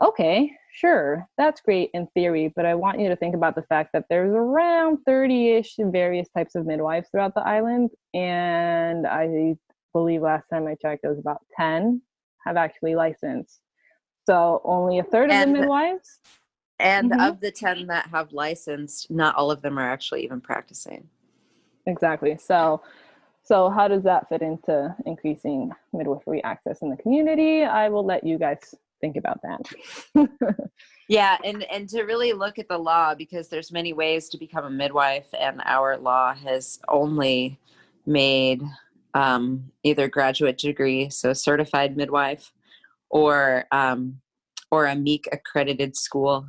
okay, 0.00 0.52
sure, 0.72 1.26
that's 1.36 1.60
great 1.60 1.90
in 1.94 2.06
theory, 2.14 2.52
but 2.54 2.66
I 2.66 2.74
want 2.74 3.00
you 3.00 3.08
to 3.08 3.16
think 3.16 3.34
about 3.34 3.54
the 3.54 3.62
fact 3.62 3.90
that 3.92 4.06
there's 4.08 4.32
around 4.32 4.98
30 5.06 5.50
ish 5.50 5.74
various 5.78 6.28
types 6.36 6.54
of 6.54 6.66
midwives 6.66 7.08
throughout 7.10 7.34
the 7.34 7.46
island. 7.46 7.90
And 8.14 9.06
I 9.06 9.56
believe 9.92 10.22
last 10.22 10.46
time 10.48 10.66
I 10.66 10.76
checked, 10.80 11.04
it 11.04 11.08
was 11.08 11.18
about 11.18 11.40
10 11.56 12.02
have 12.46 12.56
actually 12.56 12.94
licensed. 12.94 13.60
So 14.26 14.62
only 14.64 14.98
a 14.98 15.02
third 15.02 15.30
and, 15.30 15.50
of 15.50 15.54
the 15.54 15.60
midwives. 15.60 16.20
And 16.78 17.10
mm-hmm. 17.10 17.20
of 17.20 17.40
the 17.40 17.50
10 17.50 17.86
that 17.88 18.08
have 18.10 18.32
licensed, 18.32 19.10
not 19.10 19.34
all 19.36 19.50
of 19.50 19.60
them 19.60 19.78
are 19.78 19.90
actually 19.90 20.24
even 20.24 20.40
practicing. 20.40 21.08
Exactly. 21.86 22.38
So, 22.38 22.82
so 23.42 23.68
how 23.68 23.88
does 23.88 24.02
that 24.04 24.28
fit 24.28 24.40
into 24.40 24.94
increasing 25.04 25.72
midwifery 25.92 26.42
access 26.44 26.80
in 26.80 26.88
the 26.88 26.96
community? 26.96 27.64
I 27.64 27.88
will 27.88 28.04
let 28.04 28.24
you 28.24 28.38
guys 28.38 28.74
think 29.00 29.16
about 29.16 29.40
that. 29.42 30.68
yeah, 31.08 31.38
and 31.44 31.62
and 31.64 31.88
to 31.90 32.02
really 32.02 32.32
look 32.32 32.58
at 32.58 32.68
the 32.68 32.78
law 32.78 33.14
because 33.14 33.48
there's 33.48 33.72
many 33.72 33.92
ways 33.92 34.28
to 34.30 34.38
become 34.38 34.64
a 34.64 34.70
midwife, 34.70 35.28
and 35.38 35.60
our 35.64 35.96
law 35.96 36.34
has 36.34 36.78
only 36.88 37.58
made 38.06 38.62
um, 39.14 39.70
either 39.82 40.08
graduate 40.08 40.58
degree, 40.58 41.10
so 41.10 41.32
certified 41.32 41.96
midwife, 41.96 42.52
or 43.08 43.64
um, 43.72 44.20
or 44.70 44.86
a 44.86 44.94
MEAC 44.94 45.24
accredited 45.32 45.96
school 45.96 46.46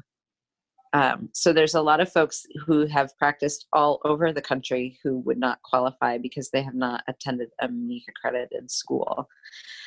um, 0.93 1.29
so 1.33 1.53
there's 1.53 1.75
a 1.75 1.81
lot 1.81 2.01
of 2.01 2.11
folks 2.11 2.45
who 2.65 2.85
have 2.85 3.17
practiced 3.17 3.67
all 3.71 4.01
over 4.03 4.33
the 4.33 4.41
country 4.41 4.99
who 5.01 5.19
would 5.19 5.37
not 5.37 5.61
qualify 5.61 6.17
because 6.17 6.49
they 6.49 6.61
have 6.61 6.75
not 6.75 7.03
attended 7.07 7.49
a 7.61 7.69
MEAC 7.69 8.03
accredited 8.09 8.69
school. 8.69 9.29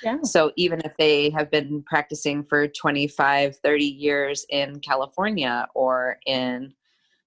Yeah. 0.03 0.19
So 0.23 0.53
even 0.57 0.81
if 0.81 0.93
they 0.99 1.29
have 1.31 1.51
been 1.51 1.83
practicing 1.83 2.45
for 2.45 2.69
25, 2.69 3.57
30 3.57 3.85
years 3.85 4.47
in 4.49 4.81
California 4.81 5.67
or 5.75 6.19
in 6.27 6.73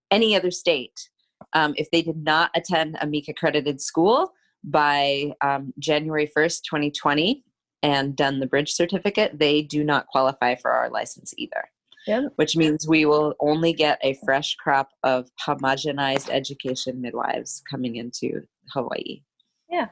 any 0.10 0.36
other 0.36 0.52
state, 0.52 1.10
um, 1.54 1.76
if 1.78 1.92
they 1.92 2.02
did 2.02 2.18
not 2.18 2.50
attend 2.56 2.98
a 3.00 3.06
MEAC 3.06 3.28
accredited 3.28 3.80
school 3.80 4.34
by 4.64 5.34
um, 5.42 5.72
January 5.78 6.30
1st, 6.36 6.62
2020, 6.64 7.44
and 7.84 8.16
done 8.16 8.40
the 8.40 8.48
bridge 8.48 8.74
certificate, 8.74 9.38
they 9.38 9.62
do 9.62 9.84
not 9.84 10.08
qualify 10.08 10.56
for 10.56 10.72
our 10.72 10.90
license 10.90 11.32
either 11.38 11.70
yep. 12.08 12.32
which 12.36 12.56
means 12.56 12.88
we 12.88 13.06
will 13.06 13.36
only 13.40 13.74
get 13.74 14.00
a 14.02 14.18
fresh 14.26 14.56
crop 14.56 14.90
of 15.04 15.30
homogenized 15.46 16.30
education 16.30 17.02
midwives 17.02 17.62
coming 17.70 17.98
into 17.98 18.42
Hawaii. 18.74 19.22
Yeah, 19.70 19.88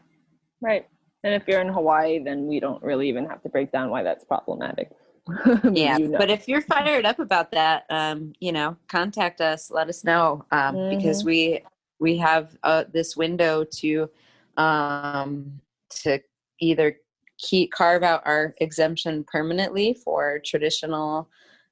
right. 0.61 0.87
And 1.23 1.33
if 1.33 1.47
you're 1.47 1.61
in 1.61 1.69
Hawaii, 1.69 2.23
then 2.23 2.45
we 2.47 2.59
don't 2.59 2.81
really 2.83 3.09
even 3.09 3.25
have 3.25 3.41
to 3.43 3.49
break 3.49 3.71
down 3.71 3.89
why 3.89 4.03
that's 4.03 4.23
problematic. 4.23 4.91
yeah, 5.71 5.97
you 5.97 6.09
know. 6.09 6.19
but 6.19 6.29
if 6.29 6.47
you're 6.47 6.61
fired 6.61 7.05
up 7.05 7.19
about 7.19 7.51
that, 7.51 7.85
um, 7.89 8.33
you 8.39 8.51
know, 8.51 8.77
contact 8.87 9.41
us. 9.41 9.71
Let 9.71 9.89
us 9.89 10.03
know 10.03 10.45
um, 10.51 10.75
mm-hmm. 10.75 10.97
because 10.97 11.23
we 11.23 11.63
we 11.99 12.17
have 12.17 12.55
uh, 12.63 12.83
this 12.93 13.17
window 13.17 13.63
to 13.63 14.09
um, 14.57 15.59
to 16.03 16.19
either 16.59 16.97
keep 17.39 17.71
carve 17.71 18.03
out 18.03 18.21
our 18.25 18.53
exemption 18.61 19.23
permanently 19.23 19.93
for 20.03 20.39
traditional 20.45 21.27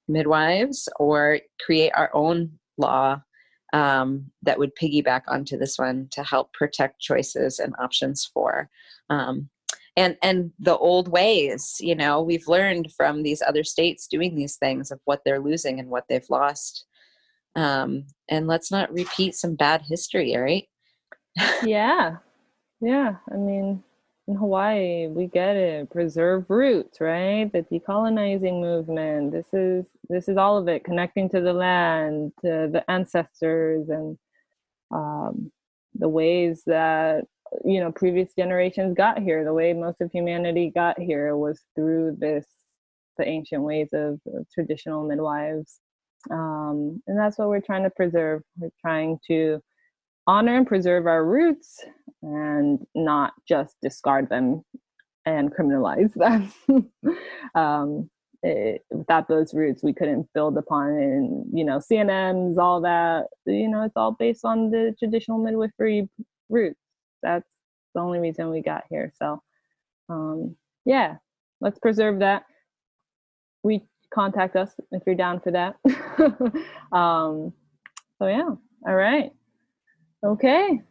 midwives 0.08 0.90
or 1.00 1.40
create 1.66 1.92
our 1.96 2.10
own 2.14 2.52
law 2.78 3.22
um, 3.74 4.32
that 4.44 4.60
would 4.60 4.76
piggyback 4.76 5.24
onto 5.28 5.58
this 5.58 5.78
one 5.80 6.08
to 6.12 6.24
help 6.24 6.54
protect 6.54 7.00
choices 7.00 7.60
and 7.60 7.74
options 7.80 8.30
for 8.34 8.70
um, 9.10 9.50
and 9.96 10.18
and 10.22 10.52
the 10.60 10.78
old 10.78 11.08
ways 11.08 11.78
you 11.80 11.96
know 11.96 12.22
we've 12.22 12.48
learned 12.48 12.92
from 12.96 13.24
these 13.24 13.42
other 13.42 13.64
states 13.64 14.08
doing 14.08 14.36
these 14.36 14.56
things 14.58 14.92
of 14.92 15.00
what 15.06 15.22
they're 15.24 15.40
losing 15.40 15.80
and 15.80 15.90
what 15.90 16.06
they've 16.10 16.30
lost. 16.30 16.86
Um, 17.56 18.08
and 18.30 18.48
let's 18.48 18.72
not 18.72 18.92
repeat 18.92 19.36
some 19.36 19.56
bad 19.56 19.84
history 19.88 20.36
right? 20.36 20.68
Yeah. 21.64 22.18
Yeah. 22.82 23.16
I 23.32 23.36
mean 23.36 23.84
in 24.28 24.36
Hawaii, 24.36 25.08
we 25.08 25.28
get 25.28 25.56
it. 25.56 25.90
Preserve 25.90 26.46
roots, 26.50 27.02
right? 27.02 27.52
The 27.52 27.64
decolonizing 27.64 28.62
movement. 28.62 29.34
This 29.34 29.48
is 29.54 29.86
this 30.10 30.30
is 30.30 30.38
all 30.38 30.58
of 30.58 30.68
it, 30.68 30.84
connecting 30.86 31.30
to 31.30 31.42
the 31.42 31.54
land, 31.54 32.32
to 32.42 32.70
the 32.72 32.84
ancestors, 32.90 33.90
and 33.90 34.18
um, 34.92 35.52
the 35.96 36.08
ways 36.08 36.64
that 36.68 37.26
you 37.66 37.82
know 37.82 37.92
previous 37.92 38.34
generations 38.34 38.96
got 38.96 39.20
here. 39.20 39.44
The 39.44 39.54
way 39.54 39.74
most 39.74 40.00
of 40.00 40.12
humanity 40.12 40.72
got 40.74 41.00
here 41.00 41.36
was 41.36 41.62
through 41.76 42.18
this, 42.20 42.46
the 43.18 43.28
ancient 43.28 43.64
ways 43.64 43.90
of, 43.92 44.22
of 44.34 44.48
traditional 44.54 45.06
midwives, 45.06 45.82
um, 46.32 47.02
and 47.08 47.20
that's 47.20 47.38
what 47.38 47.50
we're 47.50 47.60
trying 47.60 47.84
to 47.84 47.90
preserve. 47.90 48.42
We're 48.58 48.70
trying 48.80 49.20
to 49.28 49.62
honor 50.28 50.56
and 50.56 50.66
preserve 50.66 51.08
our 51.08 51.26
roots 51.26 51.84
and 52.24 52.80
not 52.96 53.34
just 53.48 53.76
discard 53.82 54.30
them 54.30 54.64
and 55.26 55.54
criminalize 55.54 56.14
them. 56.14 56.90
um, 57.56 58.10
it, 58.42 58.82
without 58.92 59.28
those 59.28 59.54
roots, 59.54 59.84
we 59.84 59.94
couldn't 59.94 60.28
build 60.34 60.58
upon 60.58 60.90
and 60.90 61.46
you 61.54 61.64
know 61.64 61.80
CNMs, 61.80 62.58
all 62.58 62.82
that. 62.82 63.28
You 63.46 63.70
know, 63.70 63.84
it's 63.84 63.96
all 63.96 64.14
based 64.14 64.44
on 64.44 64.70
the 64.70 64.94
traditional 65.00 65.38
midwifery 65.38 66.10
roots. 66.50 66.80
That's 67.22 67.48
the 67.96 68.02
only 68.02 68.20
reason 68.20 68.50
we 68.50 68.62
got 68.62 68.84
here. 68.90 69.14
So, 69.18 69.42
um, 70.10 70.56
yeah, 70.86 71.16
let's 71.62 71.80
preserve 71.80 72.20
that. 72.20 72.44
We 73.64 73.84
contact 74.14 74.58
us 74.58 74.72
if 74.92 75.04
you're 75.06 75.16
down 75.16 75.40
for 75.40 75.52
that. 75.52 75.76
um, 76.98 77.54
so 78.20 78.28
yeah, 78.28 78.50
all 78.86 78.96
right. 78.96 79.32
Okay. 80.26 80.82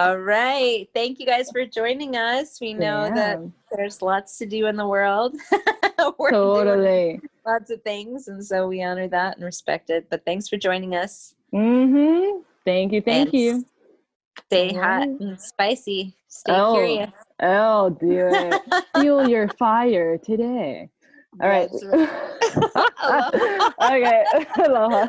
All 0.00 0.16
right. 0.16 0.88
Thank 0.94 1.20
you 1.20 1.26
guys 1.26 1.50
for 1.50 1.66
joining 1.66 2.16
us. 2.16 2.58
We 2.58 2.72
know 2.72 3.04
yeah. 3.04 3.14
that 3.14 3.40
there's 3.70 4.00
lots 4.00 4.38
to 4.38 4.46
do 4.46 4.66
in 4.66 4.74
the 4.74 4.86
world. 4.86 5.36
totally. 5.98 7.20
Lots 7.44 7.70
of 7.70 7.82
things. 7.82 8.28
And 8.28 8.42
so 8.42 8.66
we 8.66 8.82
honor 8.82 9.08
that 9.08 9.36
and 9.36 9.44
respect 9.44 9.90
it. 9.90 10.08
But 10.08 10.24
thanks 10.24 10.48
for 10.48 10.56
joining 10.56 10.94
us. 10.94 11.34
Mm-hmm. 11.52 12.40
Thank 12.64 12.92
you. 12.92 13.02
Thank 13.02 13.34
and 13.34 13.38
you. 13.38 13.66
Stay 14.46 14.72
hot 14.72 15.06
and 15.06 15.38
spicy. 15.38 16.14
Stay 16.28 16.54
oh, 16.54 16.72
curious. 16.72 17.10
Oh, 17.40 17.90
dear. 17.90 18.58
Feel 18.96 19.28
your 19.28 19.48
fire 19.48 20.16
today. 20.16 20.88
All 21.42 21.48
right. 21.50 21.68
right. 21.92 23.72
okay. 23.92 24.24
Aloha. 24.64 25.08